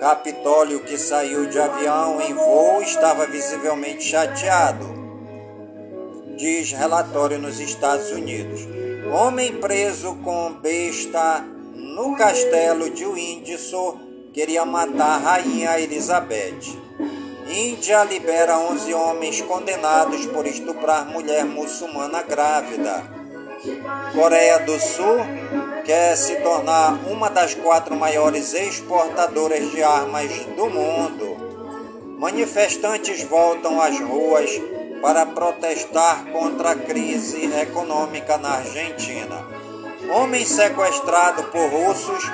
Capitólio, 0.00 0.80
que 0.80 0.96
saiu 0.96 1.46
de 1.46 1.58
avião 1.58 2.20
em 2.20 2.34
voo, 2.34 2.82
estava 2.82 3.26
visivelmente 3.26 4.04
chateado, 4.04 4.97
diz 6.38 6.70
relatório 6.70 7.36
nos 7.36 7.58
Estados 7.58 8.12
Unidos. 8.12 8.60
Homem 9.12 9.54
preso 9.54 10.14
com 10.22 10.52
besta 10.52 11.44
no 11.74 12.14
castelo 12.14 12.88
de 12.90 13.04
Windsor 13.04 13.98
queria 14.32 14.64
matar 14.64 15.16
a 15.16 15.18
rainha 15.18 15.80
Elizabeth. 15.80 16.78
Índia 17.48 18.04
libera 18.04 18.56
11 18.56 18.94
homens 18.94 19.40
condenados 19.42 20.26
por 20.26 20.46
estuprar 20.46 21.06
mulher 21.06 21.44
muçulmana 21.44 22.22
grávida. 22.22 23.02
Coreia 24.14 24.58
do 24.60 24.78
Sul 24.78 25.18
quer 25.84 26.16
se 26.16 26.36
tornar 26.36 27.00
uma 27.10 27.28
das 27.28 27.54
quatro 27.54 27.96
maiores 27.96 28.54
exportadoras 28.54 29.68
de 29.72 29.82
armas 29.82 30.30
do 30.54 30.70
mundo. 30.70 31.36
Manifestantes 32.16 33.24
voltam 33.24 33.80
às 33.80 33.98
ruas 33.98 34.50
para 35.00 35.26
protestar 35.26 36.24
contra 36.26 36.72
a 36.72 36.76
crise 36.76 37.50
econômica 37.60 38.36
na 38.38 38.56
Argentina. 38.56 39.46
Homem 40.10 40.44
sequestrado 40.44 41.44
por 41.44 41.68
russos 41.68 42.24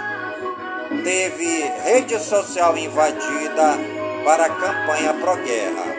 teve 1.02 1.62
rede 1.84 2.18
social 2.18 2.76
invadida 2.76 3.78
para 4.24 4.48
campanha 4.48 5.14
pró-guerra. 5.14 5.94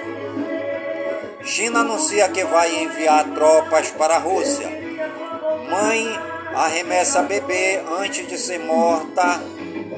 China 1.44 1.82
anuncia 1.82 2.30
que 2.30 2.44
vai 2.44 2.84
enviar 2.84 3.26
tropas 3.36 3.92
para 3.92 4.16
a 4.16 4.20
Rússia. 4.20 4.68
Mãe 5.70 6.20
arremessa 6.56 7.22
bebê 7.22 7.82
antes 8.00 8.28
de 8.28 8.38
ser 8.38 8.60
morta, 8.60 9.42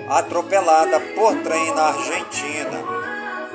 atropelada 0.09 0.99
por 0.99 1.36
trem 1.43 1.74
na 1.74 1.89
Argentina. 1.89 2.97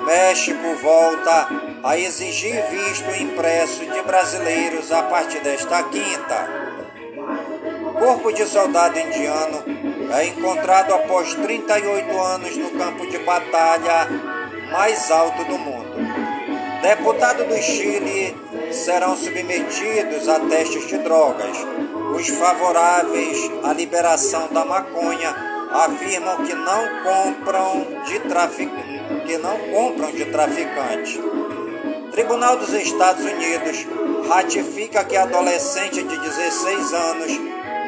México 0.05 0.75
volta 0.83 1.49
a 1.83 1.97
exigir 1.97 2.63
visto 2.71 3.11
impresso 3.21 3.85
de 3.87 4.03
brasileiros 4.03 4.91
a 4.91 5.03
partir 5.05 5.41
desta 5.41 5.83
quinta. 5.85 6.49
Corpo 7.99 8.33
de 8.33 8.45
soldado 8.47 8.99
indiano 8.99 9.63
é 10.13 10.27
encontrado 10.27 10.93
após 10.95 11.35
38 11.35 12.21
anos 12.21 12.57
no 12.57 12.71
campo 12.73 13.07
de 13.09 13.19
batalha 13.19 14.09
mais 14.73 15.11
alto 15.11 15.45
do 15.45 15.59
mundo. 15.59 15.93
Deputados 16.83 17.47
do 17.47 17.57
Chile 17.63 18.37
serão 18.73 19.17
submetidos 19.17 20.29
a 20.29 20.41
testes 20.41 20.87
de 20.89 20.99
drogas. 20.99 21.57
Os 22.17 22.29
favoráveis 22.29 23.39
à 23.63 23.73
liberação 23.73 24.49
da 24.49 24.65
maconha 24.65 25.53
afirmam 25.73 26.45
que 26.45 26.53
não 26.55 27.03
compram 27.03 27.87
de 28.05 28.19
traficante, 28.21 28.92
que 29.21 29.39
não 29.39 29.59
compram 29.59 30.11
de 30.11 30.25
traficante. 30.27 31.21
Tribunal 32.13 32.57
dos 32.57 32.73
Estados 32.73 33.25
Unidos 33.25 33.87
ratifica 34.29 35.05
que 35.05 35.17
adolescente 35.17 36.03
de 36.03 36.19
16 36.19 36.93
anos 36.93 37.41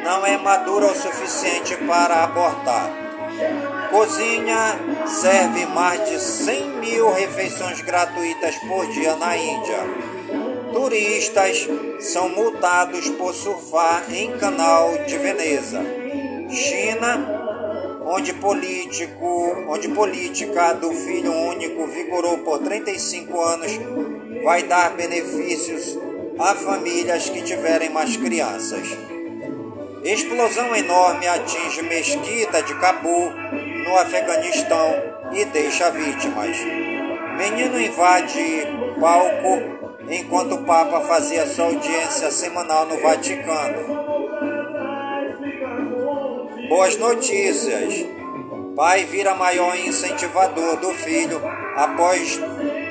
não 0.03 0.25
é 0.25 0.37
madura 0.37 0.87
o 0.87 0.95
suficiente 0.95 1.75
para 1.87 2.23
abortar. 2.23 3.05
Cozinha 3.89 4.79
serve 5.05 5.65
mais 5.67 6.09
de 6.09 6.19
100 6.19 6.69
mil 6.79 7.11
refeições 7.11 7.81
gratuitas 7.81 8.55
por 8.67 8.87
dia 8.87 9.15
na 9.15 9.35
Índia. 9.37 9.77
Turistas 10.73 11.67
são 11.99 12.29
multados 12.29 13.09
por 13.09 13.33
surfar 13.33 14.03
em 14.09 14.37
canal 14.37 14.91
de 15.05 15.17
Veneza. 15.17 15.81
China, 16.49 17.44
onde 18.05 18.33
político, 18.33 19.65
onde 19.67 19.89
política 19.89 20.73
do 20.73 20.91
filho 20.91 21.31
único 21.31 21.87
vigorou 21.87 22.37
por 22.39 22.59
35 22.59 23.41
anos, 23.41 23.71
vai 24.43 24.63
dar 24.63 24.91
benefícios 24.95 25.97
a 26.37 26.53
famílias 26.53 27.29
que 27.29 27.41
tiverem 27.41 27.89
mais 27.89 28.15
crianças. 28.15 28.87
Explosão 30.03 30.75
enorme 30.75 31.27
atinge 31.27 31.81
mesquita 31.81 32.61
de 32.61 32.75
Cabul, 32.75 33.31
no 33.83 33.97
Afeganistão, 33.97 35.15
e 35.33 35.43
deixa 35.45 35.89
vítimas. 35.89 36.57
Menino 37.37 37.81
invade 37.81 38.67
palco 38.99 39.75
enquanto 40.09 40.55
o 40.55 40.63
Papa 40.63 41.01
fazia 41.01 41.47
sua 41.47 41.65
audiência 41.65 42.29
semanal 42.29 42.85
no 42.85 43.01
Vaticano. 43.01 43.94
Boas 46.69 46.97
notícias! 46.97 48.05
Pai 48.75 49.05
vira 49.05 49.35
maior 49.35 49.77
incentivador 49.77 50.77
do 50.77 50.91
filho 50.93 51.41
após 51.75 52.39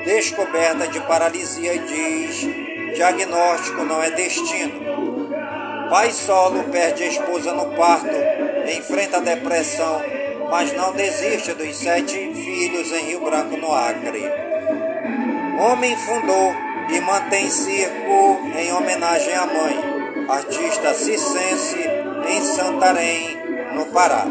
descoberta 0.05 0.87
de 0.87 0.99
paralisia 1.01 1.73
e 1.73 1.79
diz: 1.79 2.95
diagnóstico 2.95 3.83
não 3.83 4.01
é 4.01 4.11
destino. 4.11 5.27
Pai 5.89 6.11
solo 6.11 6.63
perde 6.71 7.03
a 7.03 7.07
esposa 7.07 7.53
no 7.53 7.75
parto, 7.75 8.15
enfrenta 8.77 9.19
depressão, 9.19 10.01
mas 10.49 10.71
não 10.73 10.93
desiste 10.93 11.53
dos 11.53 11.75
sete 11.75 12.13
filhos 12.33 12.91
em 12.91 13.05
Rio 13.05 13.21
Branco, 13.21 13.57
no 13.57 13.73
Acre. 13.73 14.23
Homem 15.59 15.95
fundou 15.97 16.55
e 16.89 16.99
mantém 17.01 17.49
circo 17.49 18.39
em 18.57 18.71
homenagem 18.71 19.33
à 19.33 19.45
mãe, 19.45 20.27
artista 20.29 20.93
circense 20.93 21.79
em 22.27 22.41
Santarém, 22.41 23.44
no 23.75 23.85
Pará. 23.87 24.25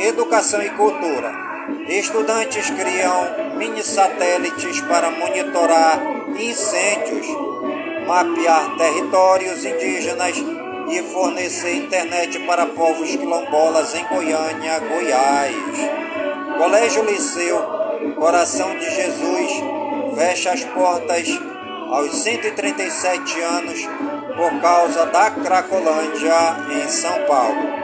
Educação 0.00 0.62
e 0.62 0.70
cultura. 0.70 1.32
Estudantes 1.88 2.70
criam 2.70 3.56
mini 3.56 3.82
satélites 3.82 4.80
para 4.82 5.10
monitorar 5.10 6.00
incêndios, 6.38 7.26
mapear 8.06 8.76
territórios 8.76 9.64
indígenas 9.64 10.36
e 10.88 11.02
fornecer 11.12 11.76
internet 11.76 12.38
para 12.40 12.66
povos 12.66 13.08
quilombolas 13.08 13.94
em 13.94 14.04
Goiânia, 14.06 14.78
Goiás. 14.80 15.54
Colégio 16.58 17.04
Liceu 17.04 17.76
Coração 18.14 18.78
de 18.78 18.90
Jesus 18.90 19.50
fecha 20.16 20.52
as 20.52 20.64
portas 20.64 21.28
aos 21.90 22.10
137 22.12 23.40
anos 23.40 23.88
por 24.36 24.60
causa 24.60 25.06
da 25.06 25.30
Cracolândia 25.30 26.34
em 26.70 26.88
São 26.88 27.24
Paulo. 27.26 27.75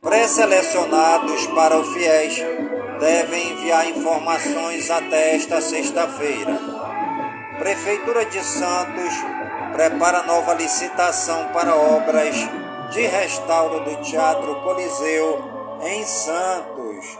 Pré-selecionados 0.00 1.48
para 1.48 1.76
o 1.76 1.82
FIES 1.82 2.36
devem 3.00 3.50
enviar 3.50 3.88
informações 3.88 4.88
até 4.92 5.34
esta 5.34 5.60
sexta-feira. 5.60 6.56
Prefeitura 7.58 8.24
de 8.26 8.40
Santos 8.40 9.12
prepara 9.72 10.22
nova 10.22 10.54
licitação 10.54 11.48
para 11.48 11.74
obras 11.74 12.36
de 12.92 13.00
restauro 13.00 13.80
do 13.80 14.00
Teatro 14.02 14.62
Coliseu 14.62 15.42
em 15.82 16.04
Santos. 16.04 17.18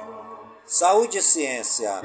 Saúde 0.65 1.19
e 1.19 1.23
ciência. 1.23 2.01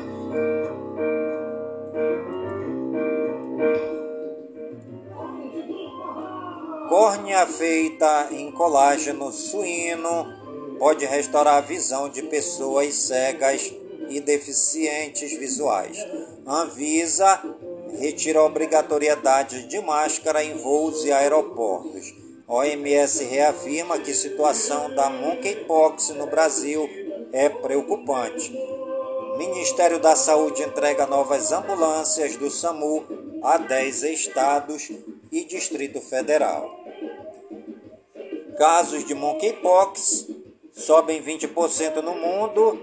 Córnea 6.90 7.46
feita 7.46 8.30
em 8.32 8.52
colágeno 8.52 9.32
suíno 9.32 10.43
pode 10.84 11.06
restaurar 11.06 11.60
a 11.60 11.62
visão 11.62 12.10
de 12.10 12.24
pessoas 12.24 12.94
cegas 12.94 13.74
e 14.10 14.20
deficientes 14.20 15.32
visuais. 15.40 15.98
Anvisa 16.46 17.42
retira 17.98 18.40
a 18.40 18.44
obrigatoriedade 18.44 19.66
de 19.70 19.80
máscara 19.80 20.44
em 20.44 20.58
voos 20.58 21.06
e 21.06 21.12
aeroportos. 21.14 22.14
OMS 22.46 23.24
reafirma 23.24 23.98
que 23.98 24.12
a 24.12 24.14
situação 24.14 24.94
da 24.94 25.10
monkeypox 25.10 26.10
no 26.10 26.28
Brasil 26.28 26.90
é 27.32 27.48
preocupante. 27.48 28.52
Ministério 29.38 30.00
da 30.00 30.18
Saúde 30.18 30.64
entrega 30.64 31.08
novas 31.08 31.54
ambulâncias 31.54 32.36
do 32.36 32.52
SAMU 32.52 33.06
a 33.42 33.58
10 33.58 34.04
estados 34.04 34.92
e 35.32 35.46
Distrito 35.46 36.02
Federal. 36.02 36.78
Casos 38.58 39.06
de 39.06 39.16
monkeypox 39.16 40.33
sobem 40.74 41.22
20% 41.22 42.02
no 42.02 42.16
mundo 42.16 42.80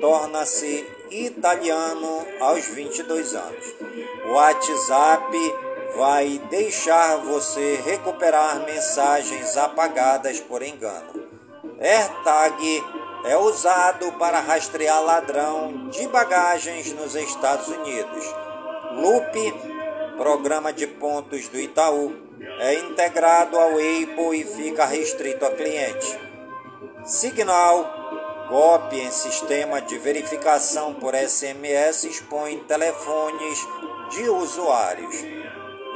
torna-se 0.00 0.84
italiano 1.10 2.26
aos 2.40 2.64
22 2.66 3.34
anos. 3.34 3.64
O 4.26 4.32
WhatsApp 4.32 5.36
vai 5.96 6.40
deixar 6.50 7.18
você 7.18 7.80
recuperar 7.84 8.64
mensagens 8.64 9.56
apagadas 9.56 10.40
por 10.40 10.62
engano. 10.62 11.24
AirTag 11.80 12.82
é 13.26 13.36
usado 13.36 14.12
para 14.12 14.40
rastrear 14.40 15.02
ladrão 15.02 15.88
de 15.88 16.06
bagagens 16.08 16.92
nos 16.92 17.14
Estados 17.14 17.68
Unidos. 17.68 18.24
Loop 18.96 19.54
programa 20.16 20.72
de 20.72 20.86
pontos 20.86 21.48
do 21.48 21.58
Itaú, 21.58 22.14
é 22.58 22.74
integrado 22.74 23.58
ao 23.58 23.70
Apple 23.70 24.40
e 24.40 24.44
fica 24.44 24.84
restrito 24.84 25.44
a 25.44 25.50
cliente. 25.50 26.18
Signal, 27.04 28.46
golpe 28.48 28.98
em 28.98 29.10
sistema 29.10 29.80
de 29.80 29.98
verificação 29.98 30.94
por 30.94 31.14
SMS 31.14 32.04
expõe 32.04 32.58
telefones 32.60 33.58
de 34.10 34.28
usuários. 34.28 35.16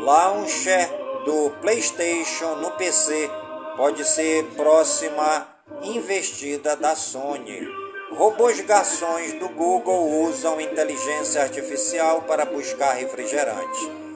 Launcher 0.01 0.89
do 1.25 1.51
PlayStation 1.61 2.57
no 2.57 2.71
PC 2.73 3.31
pode 3.77 4.05
ser 4.05 4.45
próxima 4.57 5.47
investida 5.83 6.77
da 6.77 6.95
Sony. 6.95 7.69
Robôs 8.13 8.61
garçons 8.61 9.35
do 9.35 9.49
Google 9.51 10.23
usam 10.23 10.61
inteligência 10.61 11.43
artificial 11.43 12.23
para 12.23 12.45
buscar 12.45 12.95
refrigerante 12.95 14.08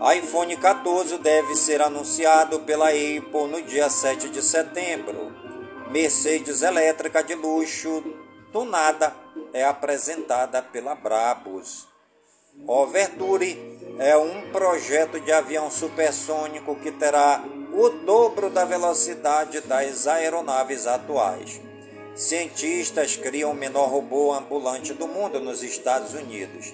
iPhone 0.00 0.56
14 0.56 1.18
deve 1.18 1.56
ser 1.56 1.82
anunciado 1.82 2.60
pela 2.60 2.90
Apple 2.90 3.48
no 3.50 3.60
dia 3.62 3.90
7 3.90 4.28
de 4.28 4.40
setembro. 4.40 5.32
Mercedes 5.90 6.62
elétrica 6.62 7.20
de 7.20 7.34
luxo 7.34 8.04
tunada 8.52 9.12
é 9.52 9.64
apresentada 9.64 10.62
pela 10.62 10.94
Brabus. 10.94 11.88
Overture 12.64 13.78
é 13.98 14.16
um 14.16 14.52
projeto 14.52 15.18
de 15.18 15.32
avião 15.32 15.68
supersônico 15.68 16.76
que 16.76 16.92
terá 16.92 17.42
o 17.72 17.88
dobro 17.88 18.50
da 18.50 18.64
velocidade 18.64 19.60
das 19.62 20.06
aeronaves 20.06 20.86
atuais. 20.86 21.60
Cientistas 22.14 23.16
criam 23.16 23.50
o 23.50 23.54
menor 23.54 23.88
robô 23.88 24.32
ambulante 24.32 24.92
do 24.92 25.08
mundo 25.08 25.40
nos 25.40 25.64
Estados 25.64 26.14
Unidos. 26.14 26.72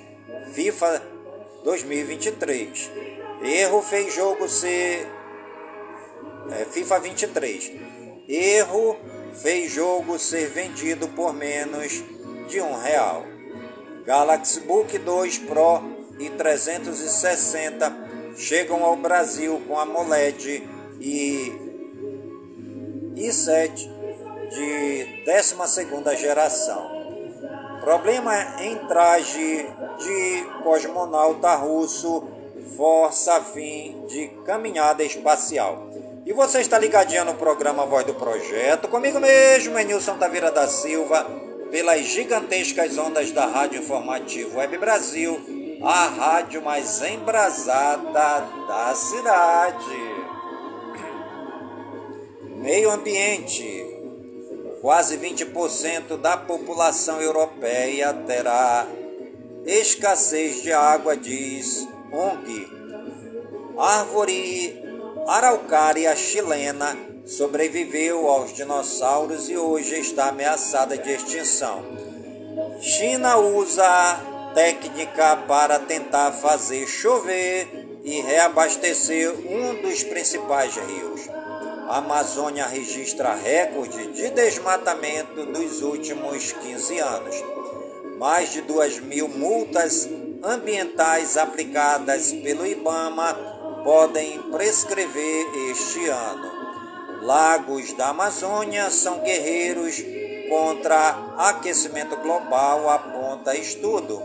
FIFA 0.53 1.03
2023. 1.64 3.14
Erro 3.45 3.82
fez 3.82 4.14
jogo 4.14 4.49
ser. 4.49 5.07
É, 6.51 6.64
FIFA 6.64 6.99
23. 7.01 7.72
Erro 8.26 8.97
fez 9.34 9.70
jogo 9.70 10.18
ser 10.18 10.49
vendido 10.49 11.09
por 11.09 11.34
menos 11.34 12.03
de 12.49 12.61
um 12.62 12.74
real. 12.74 13.24
Galaxy 14.07 14.61
Book 14.61 14.97
2 14.99 15.38
Pro 15.40 15.82
e 16.18 16.30
360 16.30 17.92
chegam 18.36 18.82
ao 18.82 18.97
Brasil 18.97 19.61
com 19.68 19.78
AMOLED 19.78 20.66
e 21.01 21.53
I-7 23.14 23.74
de 24.49 25.24
12ª 25.26 26.16
geração. 26.16 26.95
Problema 27.80 28.62
em 28.62 28.76
traje 28.86 29.66
de 29.99 30.45
cosmonauta 30.62 31.55
russo 31.57 32.34
força 32.77 33.41
fim 33.43 34.05
de 34.09 34.29
caminhada 34.45 35.03
espacial. 35.03 35.91
E 36.27 36.33
você 36.33 36.61
está 36.61 36.79
ligadinho 36.79 37.25
no 37.25 37.35
programa 37.35 37.85
Voz 37.85 38.07
do 38.07 38.15
Projeto, 38.15 38.89
comigo 38.89 39.21
mesmo, 39.21 39.79
Enilson 39.79 40.17
Taveira 40.17 40.51
da 40.51 40.67
Silva, 40.67 41.27
pelas 41.71 42.07
gigantescas 42.07 42.97
ondas 42.97 43.31
da 43.31 43.45
Rádio 43.45 43.81
Informativo 43.81 44.59
Web 44.59 44.79
Brasil, 44.79 45.39
a 45.83 46.07
rádio 46.07 46.62
mais 46.62 47.03
embrasada 47.03 48.41
da 48.67 48.95
cidade. 48.95 50.25
Meio 52.57 52.91
ambiente. 52.91 53.83
Quase 54.81 55.19
20% 55.19 56.17
da 56.19 56.37
população 56.37 57.21
europeia 57.21 58.15
terá 58.27 58.87
escassez 59.67 60.62
de 60.62 60.73
água, 60.73 61.17
diz 61.17 61.89
ONG. 62.17 62.69
Árvore 63.77 64.83
araucária 65.27 66.15
chilena 66.15 66.97
sobreviveu 67.27 68.29
aos 68.29 68.55
dinossauros 68.55 69.49
e 69.49 69.57
hoje 69.57 69.99
está 69.99 70.29
ameaçada 70.29 70.97
de 70.97 71.11
extinção. 71.11 71.85
China 72.81 73.37
usa 73.39 74.21
técnica 74.55 75.37
para 75.49 75.81
tentar 75.81 76.31
fazer 76.31 76.87
chover 76.87 77.67
e 78.05 78.21
reabastecer 78.21 79.35
um 79.51 79.83
dos 79.83 80.05
principais 80.05 80.77
rios. 80.77 81.29
A 81.89 81.99
Amazônia 81.99 82.67
registra 82.67 83.35
recorde 83.35 84.12
de 84.12 84.31
desmatamento 84.31 85.47
dos 85.47 85.83
últimos 85.83 86.53
15 86.53 86.99
anos. 87.01 87.45
Mais 88.19 88.53
de 88.53 88.61
2 88.61 89.01
mil 89.01 89.29
multas 89.29 90.09
ambientais 90.45 91.36
aplicadas 91.36 92.32
pelo 92.32 92.66
IBAMA 92.66 93.34
podem 93.82 94.42
prescrever 94.51 95.47
este 95.70 96.09
ano. 96.09 96.64
Lagos 97.22 97.92
da 97.95 98.09
Amazônia 98.09 98.90
são 98.90 99.20
guerreiros 99.20 100.03
contra 100.49 101.34
aquecimento 101.38 102.16
global, 102.16 102.90
aponta 102.90 103.57
estudo. 103.57 104.22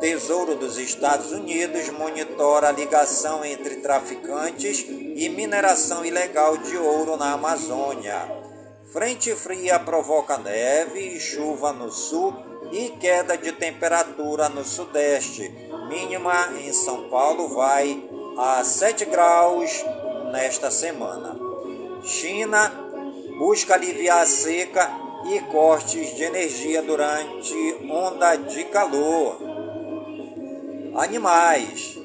Tesouro 0.00 0.54
dos 0.54 0.78
Estados 0.78 1.32
Unidos 1.32 1.88
monitora 1.90 2.68
a 2.68 2.72
ligação 2.72 3.44
entre 3.44 3.76
traficantes 3.76 4.84
e 4.88 5.28
mineração 5.28 6.04
ilegal 6.04 6.56
de 6.58 6.76
ouro 6.76 7.16
na 7.16 7.32
Amazônia. 7.32 8.20
Frente 8.92 9.34
fria 9.34 9.78
provoca 9.78 10.38
neve 10.38 11.00
e 11.00 11.20
chuva 11.20 11.72
no 11.72 11.90
sul 11.90 12.53
e 12.74 12.90
queda 12.98 13.38
de 13.38 13.52
temperatura 13.52 14.48
no 14.48 14.64
sudeste. 14.64 15.48
Mínima 15.88 16.48
em 16.58 16.72
São 16.72 17.08
Paulo 17.08 17.48
vai 17.54 18.02
a 18.36 18.64
7 18.64 19.04
graus 19.04 19.84
nesta 20.32 20.72
semana. 20.72 21.38
China 22.02 22.72
busca 23.38 23.74
aliviar 23.74 24.22
a 24.22 24.26
seca 24.26 24.90
e 25.26 25.38
cortes 25.52 26.16
de 26.16 26.24
energia 26.24 26.82
durante 26.82 27.54
onda 27.88 28.34
de 28.34 28.64
calor. 28.64 29.38
Animais. 30.96 31.96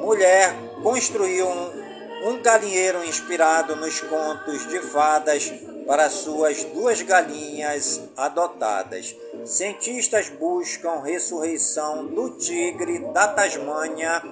Mulher 0.00 0.56
construiu 0.82 1.46
um, 1.46 2.30
um 2.30 2.42
galinheiro 2.42 3.04
inspirado 3.04 3.76
nos 3.76 4.00
contos 4.00 4.66
de 4.66 4.80
fadas 4.80 5.52
para 5.86 6.08
suas 6.10 6.64
duas 6.64 7.02
galinhas 7.02 8.00
adotadas. 8.16 9.14
Cientistas 9.44 10.28
buscam 10.28 11.02
ressurreição 11.02 12.06
do 12.06 12.30
tigre 12.30 13.00
da 13.12 13.28
Tasmânia, 13.28 14.22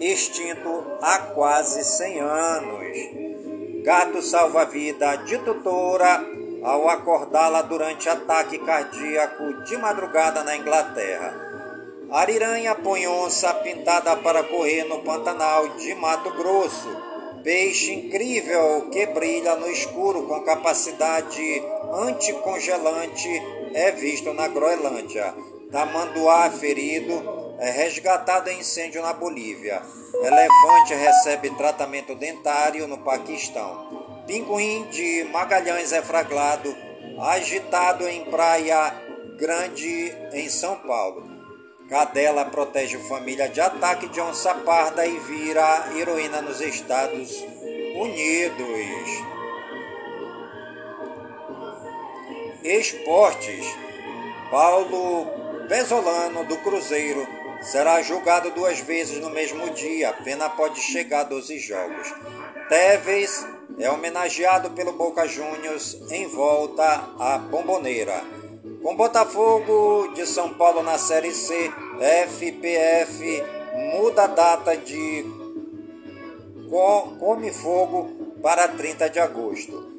extinto 0.00 0.84
há 1.00 1.18
quase 1.18 1.84
100 1.84 2.20
anos. 2.20 2.96
Gato 3.84 4.20
salva 4.20 4.62
a 4.62 4.64
vida 4.64 5.16
de 5.16 5.38
tutora 5.38 6.24
ao 6.62 6.88
acordá-la 6.88 7.62
durante 7.62 8.08
ataque 8.08 8.58
cardíaco 8.58 9.62
de 9.62 9.76
madrugada 9.76 10.42
na 10.42 10.56
Inglaterra. 10.56 11.32
Ariranha 12.10 12.74
põe 12.74 13.06
onça 13.06 13.52
pintada 13.54 14.16
para 14.16 14.42
correr 14.44 14.84
no 14.84 15.02
Pantanal 15.02 15.68
de 15.76 15.94
Mato 15.94 16.30
Grosso. 16.30 17.05
Peixe 17.46 17.92
incrível 17.92 18.88
que 18.90 19.06
brilha 19.06 19.54
no 19.54 19.70
escuro 19.70 20.26
com 20.26 20.40
capacidade 20.40 21.62
anticongelante 21.92 23.28
é 23.72 23.92
visto 23.92 24.32
na 24.32 24.48
Groenlândia. 24.48 25.32
Tamanduá 25.70 26.50
ferido 26.50 27.22
é 27.60 27.70
resgatado 27.70 28.50
em 28.50 28.58
incêndio 28.58 29.00
na 29.00 29.12
Bolívia. 29.12 29.80
Elefante 30.12 30.94
recebe 30.94 31.50
tratamento 31.50 32.16
dentário 32.16 32.88
no 32.88 32.98
Paquistão. 32.98 34.24
Pinguim 34.26 34.84
de 34.90 35.22
Magalhães 35.30 35.92
é 35.92 36.02
fraglado, 36.02 36.76
agitado 37.20 38.08
em 38.08 38.24
Praia 38.24 38.92
Grande, 39.38 40.12
em 40.32 40.48
São 40.48 40.74
Paulo. 40.80 41.35
Cadela 41.88 42.44
protege 42.46 42.98
família 42.98 43.48
de 43.48 43.60
ataque 43.60 44.08
de 44.08 44.20
onça 44.20 44.52
parda 44.54 45.06
e 45.06 45.18
vira 45.20 45.88
heroína 45.96 46.42
nos 46.42 46.60
Estados 46.60 47.44
Unidos. 47.94 49.08
Esportes. 52.64 53.64
Paulo 54.50 55.26
Pesolano 55.68 56.44
do 56.44 56.56
Cruzeiro 56.56 57.24
será 57.62 58.02
julgado 58.02 58.50
duas 58.50 58.80
vezes 58.80 59.20
no 59.20 59.30
mesmo 59.30 59.70
dia. 59.70 60.10
A 60.10 60.12
pena 60.12 60.50
pode 60.50 60.80
chegar 60.80 61.20
a 61.20 61.24
12 61.24 61.58
jogos. 61.60 62.12
Teves 62.68 63.46
é 63.78 63.88
homenageado 63.88 64.70
pelo 64.70 64.92
Boca 64.92 65.28
Juniors 65.28 65.96
em 66.10 66.26
volta 66.26 67.10
à 67.18 67.38
Bomboneira. 67.38 68.45
Com 68.86 68.94
Botafogo 68.94 70.12
de 70.14 70.24
São 70.24 70.50
Paulo 70.50 70.80
na 70.80 70.96
Série 70.96 71.32
C, 71.32 71.72
FPF 72.28 73.42
muda 73.74 74.22
a 74.22 74.26
data 74.28 74.76
de 74.76 75.26
Come 77.18 77.50
Fogo 77.50 78.36
para 78.40 78.68
30 78.68 79.10
de 79.10 79.18
agosto. 79.18 79.90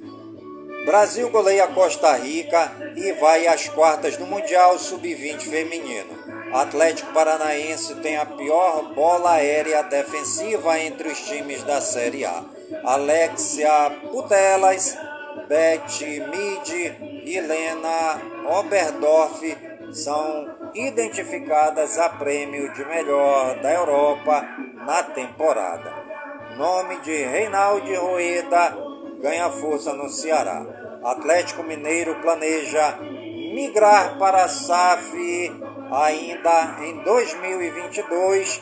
Brasil 0.85 1.29
goleia 1.29 1.67
Costa 1.67 2.13
Rica 2.13 2.71
e 2.95 3.11
vai 3.11 3.45
às 3.45 3.67
quartas 3.67 4.15
do 4.15 4.25
Mundial 4.25 4.79
Sub-20 4.79 5.41
feminino. 5.41 6.53
Atlético 6.53 7.11
Paranaense 7.11 7.93
tem 7.95 8.15
a 8.15 8.25
pior 8.25 8.93
bola 8.95 9.31
aérea 9.33 9.83
defensiva 9.83 10.79
entre 10.79 11.09
os 11.09 11.19
times 11.23 11.61
da 11.63 11.81
Série 11.81 12.23
A. 12.23 12.41
Alexia 12.85 13.91
Putelas, 14.09 14.97
Beth 15.49 15.99
Mid 16.29 16.69
e 17.25 17.41
Lena 17.41 18.36
Oberdorf 18.47 19.41
são 19.91 20.47
identificadas 20.73 21.99
a 21.99 22.07
prêmio 22.07 22.71
de 22.71 22.85
melhor 22.85 23.59
da 23.59 23.73
Europa 23.73 24.47
na 24.85 25.03
temporada. 25.03 25.93
Nome 26.55 26.97
de 27.01 27.11
Reinaldo 27.11 27.93
Rueda 27.99 28.73
ganha 29.21 29.49
força 29.49 29.91
no 29.93 30.07
Ceará. 30.07 30.65
Atlético 31.03 31.61
Mineiro 31.61 32.15
planeja 32.21 32.97
migrar 33.53 34.17
para 34.17 34.45
a 34.45 34.47
SAF 34.47 35.11
ainda 35.91 36.77
em 36.83 37.03
2022. 37.03 38.61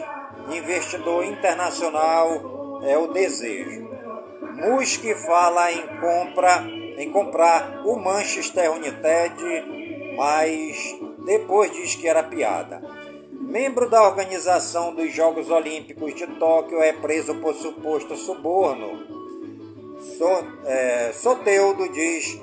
Investidor 0.50 1.26
internacional 1.26 2.82
é 2.84 2.98
o 2.98 3.14
desejo. 3.14 3.88
Musk 4.56 5.04
fala 5.28 5.72
em 5.72 5.88
compra 6.00 6.85
em 6.98 7.12
comprar 7.12 7.84
o 7.86 7.96
Manchester 7.96 8.72
United, 8.72 10.16
mas 10.16 10.96
depois 11.26 11.72
diz 11.72 11.96
que 11.96 12.08
era 12.08 12.24
piada. 12.24 12.82
Membro 13.32 13.90
da 13.90 14.04
organização 14.04 14.94
dos 14.94 15.14
Jogos 15.14 15.50
Olímpicos 15.50 16.14
de 16.16 16.28
Tóquio 16.28 16.82
é 16.82 16.94
preso 16.94 17.36
por 17.36 17.54
suposto 17.54 18.16
suborno. 18.16 19.16
So, 20.18 20.28
é, 20.66 21.12
Soteudo 21.14 21.88
diz 21.90 22.40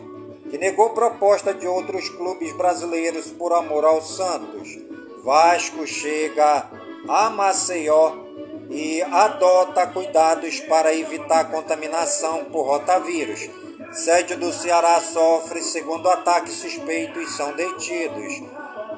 que 0.51 0.59
negou 0.59 0.91
proposta 0.91 1.55
de 1.55 1.67
outros 1.67 2.09
clubes 2.09 2.53
brasileiros 2.53 3.31
por 3.31 3.53
amor 3.53 3.85
ao 3.85 4.01
Santos. 4.03 4.79
Vasco 5.23 5.87
chega 5.87 6.69
a 7.09 7.31
Maceió 7.31 8.13
e 8.71 9.03
adota 9.03 9.87
cuidados 9.87 10.61
para 10.61 10.95
evitar 10.95 11.51
contaminação 11.51 12.45
por 12.47 12.67
rotavírus. 12.67 13.49
Sede 13.93 14.37
do 14.37 14.51
Ceará 14.51 14.99
sofre 15.01 15.61
segundo 15.61 16.09
ataque 16.09 16.51
suspeito 16.51 17.21
e 17.21 17.29
são 17.29 17.53
detidos. 17.53 18.43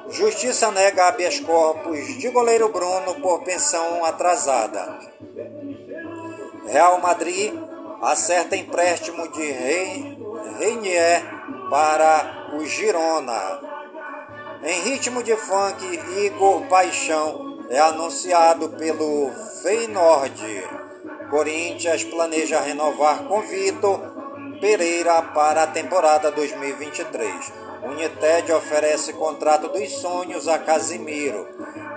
Justiça 0.09 0.71
nega 0.71 1.07
habeas 1.07 1.37
corpus 1.41 2.17
de 2.17 2.29
goleiro 2.29 2.69
Bruno 2.69 3.15
por 3.15 3.43
pensão 3.43 4.05
atrasada. 4.05 4.97
Real 6.65 7.01
Madrid 7.01 7.53
acerta 8.01 8.55
empréstimo 8.55 9.27
de 9.33 9.51
Reinier 10.59 11.23
para 11.69 12.47
o 12.53 12.63
Girona. 12.63 13.59
Em 14.63 14.79
ritmo 14.81 15.21
de 15.21 15.35
funk, 15.35 15.83
Igor 16.23 16.61
Paixão 16.67 17.65
é 17.69 17.79
anunciado 17.79 18.69
pelo 18.69 19.29
Feyenoord. 19.61 20.85
Corinthians 21.29 22.03
planeja 22.05 22.61
renovar 22.61 23.25
com 23.25 23.41
Vitor 23.41 24.14
Pereira 24.65 25.21
para 25.21 25.61
a 25.61 25.67
temporada 25.67 26.31
2023. 26.31 27.53
United 27.83 28.51
oferece 28.51 29.13
contrato 29.13 29.67
dos 29.67 29.91
sonhos 29.91 30.47
a 30.47 30.57
Casimiro. 30.57 31.47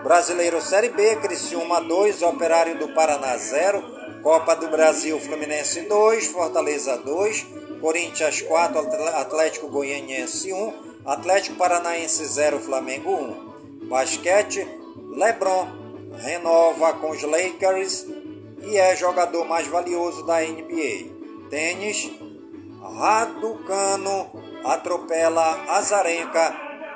Brasileiro 0.03 0.61
Série 0.61 0.91
B, 0.91 1.17
Criciúma 1.17 1.81
2, 1.81 2.21
Operário 2.21 2.79
do 2.79 2.89
Paraná 2.89 3.35
0, 3.39 3.83
Copa 4.23 4.55
do 4.55 4.69
Brasil 4.69 5.19
Fluminense 5.19 5.81
2, 5.81 6.27
Fortaleza 6.27 6.99
2, 6.99 7.47
Corinthians 7.81 8.43
4, 8.43 8.79
Atlético 9.15 9.69
Goianiense 9.69 10.53
1, 10.53 10.73
Atlético 11.07 11.57
Paranaense 11.57 12.23
0, 12.23 12.61
Flamengo 12.61 13.11
1. 13.11 13.89
Basquete, 13.89 14.69
LeBron 15.17 15.69
renova 16.19 16.93
com 16.93 17.13
os 17.13 17.23
Lakers 17.23 18.05
e 18.61 18.77
é 18.77 18.95
jogador 18.95 19.47
mais 19.47 19.67
valioso 19.67 20.27
da 20.27 20.43
NBA. 20.43 21.17
Tênis, 21.49 22.11
Raducano 22.83 24.31
atropela 24.65 25.65
Azarenka 25.69 26.55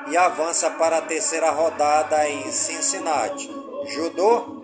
e 0.09 0.17
avança 0.17 0.71
para 0.71 0.99
a 0.99 1.03
terceira 1.03 1.51
rodada 1.51 2.29
em 2.29 2.51
Cincinnati. 2.51 3.51
Judô, 3.87 4.63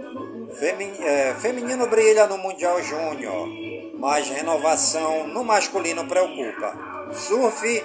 é, 1.00 1.34
feminino 1.34 1.86
brilha 1.86 2.26
no 2.26 2.38
Mundial 2.38 2.82
Júnior, 2.82 3.48
mas 3.98 4.28
renovação 4.28 5.26
no 5.28 5.44
masculino 5.44 6.06
preocupa. 6.06 6.74
Surf, 7.12 7.84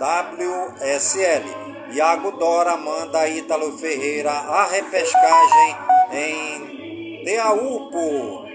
WSL. 0.00 1.62
Iago 1.92 2.32
Dora 2.32 2.76
manda 2.76 3.28
Ítalo 3.28 3.76
Ferreira 3.78 4.30
a 4.30 4.66
repescagem 4.66 5.76
em 6.12 7.24
Teaupo. 7.24 8.46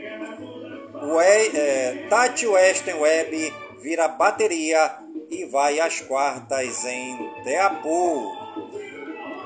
é, 1.53 2.07
Tati 2.09 2.47
Western 2.47 2.99
Web 2.99 3.66
vira 3.81 4.07
bateria 4.07 4.95
e 5.29 5.45
vai 5.45 5.79
às 5.79 6.01
quartas 6.01 6.83
em 6.85 7.43
Teapu. 7.43 8.31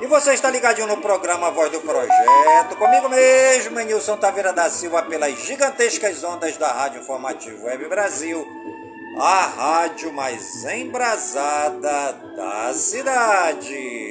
E 0.01 0.07
você 0.07 0.33
está 0.33 0.49
ligadinho 0.49 0.87
no 0.87 0.97
programa 0.97 1.51
Voz 1.51 1.71
do 1.71 1.79
Projeto, 1.81 2.75
comigo 2.75 3.07
mesmo, 3.07 3.79
Nilson 3.81 4.17
Taveira 4.17 4.51
da 4.51 4.69
Silva, 4.69 5.03
pelas 5.03 5.37
gigantescas 5.45 6.23
ondas 6.23 6.57
da 6.57 6.71
Rádio 6.71 7.01
Informativo 7.01 7.65
Web 7.65 7.87
Brasil, 7.87 8.43
a 9.19 9.45
rádio 9.45 10.11
mais 10.11 10.65
embrasada 10.65 12.13
da 12.35 12.73
cidade. 12.73 14.10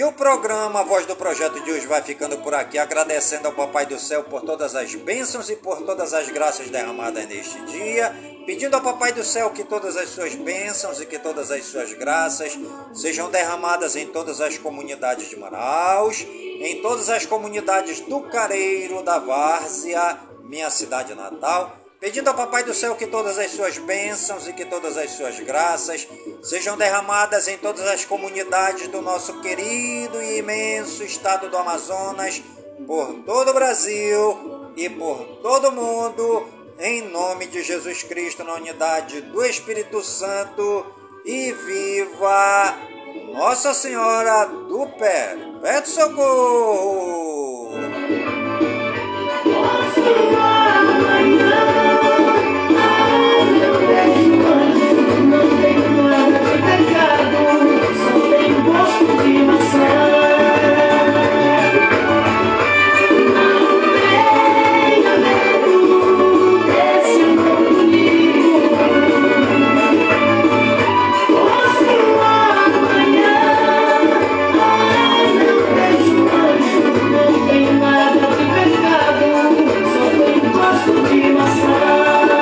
E 0.00 0.02
o 0.02 0.12
programa 0.12 0.82
Voz 0.82 1.04
do 1.04 1.14
Projeto 1.14 1.62
de 1.62 1.70
hoje 1.70 1.86
vai 1.86 2.00
ficando 2.00 2.38
por 2.38 2.54
aqui, 2.54 2.78
agradecendo 2.78 3.48
ao 3.48 3.52
Papai 3.52 3.84
do 3.84 3.98
Céu 3.98 4.24
por 4.24 4.40
todas 4.40 4.74
as 4.74 4.94
bênçãos 4.94 5.50
e 5.50 5.56
por 5.56 5.82
todas 5.82 6.14
as 6.14 6.30
graças 6.30 6.70
derramadas 6.70 7.28
neste 7.28 7.60
dia, 7.66 8.10
pedindo 8.46 8.74
ao 8.74 8.80
Papai 8.80 9.12
do 9.12 9.22
Céu 9.22 9.50
que 9.50 9.62
todas 9.62 9.98
as 9.98 10.08
suas 10.08 10.34
bênçãos 10.34 11.02
e 11.02 11.04
que 11.04 11.18
todas 11.18 11.50
as 11.50 11.66
suas 11.66 11.92
graças 11.92 12.58
sejam 12.94 13.30
derramadas 13.30 13.94
em 13.94 14.06
todas 14.06 14.40
as 14.40 14.56
comunidades 14.56 15.28
de 15.28 15.36
Manaus, 15.36 16.22
em 16.22 16.80
todas 16.80 17.10
as 17.10 17.26
comunidades 17.26 18.00
do 18.00 18.22
Careiro, 18.22 19.02
da 19.02 19.18
Várzea, 19.18 20.18
minha 20.42 20.70
cidade 20.70 21.14
natal 21.14 21.79
pedindo 22.00 22.28
ao 22.28 22.34
Papai 22.34 22.64
do 22.64 22.72
Céu 22.72 22.96
que 22.96 23.06
todas 23.06 23.38
as 23.38 23.50
suas 23.50 23.76
bênçãos 23.76 24.48
e 24.48 24.54
que 24.54 24.64
todas 24.64 24.96
as 24.96 25.10
suas 25.10 25.38
graças 25.40 26.08
sejam 26.42 26.76
derramadas 26.76 27.46
em 27.46 27.58
todas 27.58 27.86
as 27.86 28.06
comunidades 28.06 28.88
do 28.88 29.02
nosso 29.02 29.40
querido 29.42 30.20
e 30.22 30.38
imenso 30.38 31.04
estado 31.04 31.50
do 31.50 31.58
Amazonas, 31.58 32.42
por 32.86 33.12
todo 33.26 33.50
o 33.50 33.54
Brasil 33.54 34.72
e 34.74 34.88
por 34.88 35.18
todo 35.42 35.68
o 35.68 35.72
mundo, 35.72 36.48
em 36.78 37.02
nome 37.02 37.46
de 37.46 37.62
Jesus 37.62 38.02
Cristo, 38.02 38.42
na 38.42 38.54
unidade 38.54 39.20
do 39.20 39.44
Espírito 39.44 40.02
Santo, 40.02 40.86
e 41.22 41.52
viva 41.52 42.78
Nossa 43.34 43.74
Senhora 43.74 44.46
do 44.46 44.86
Pé. 44.98 45.36
Pede 45.60 45.90
socorro! 45.90 47.70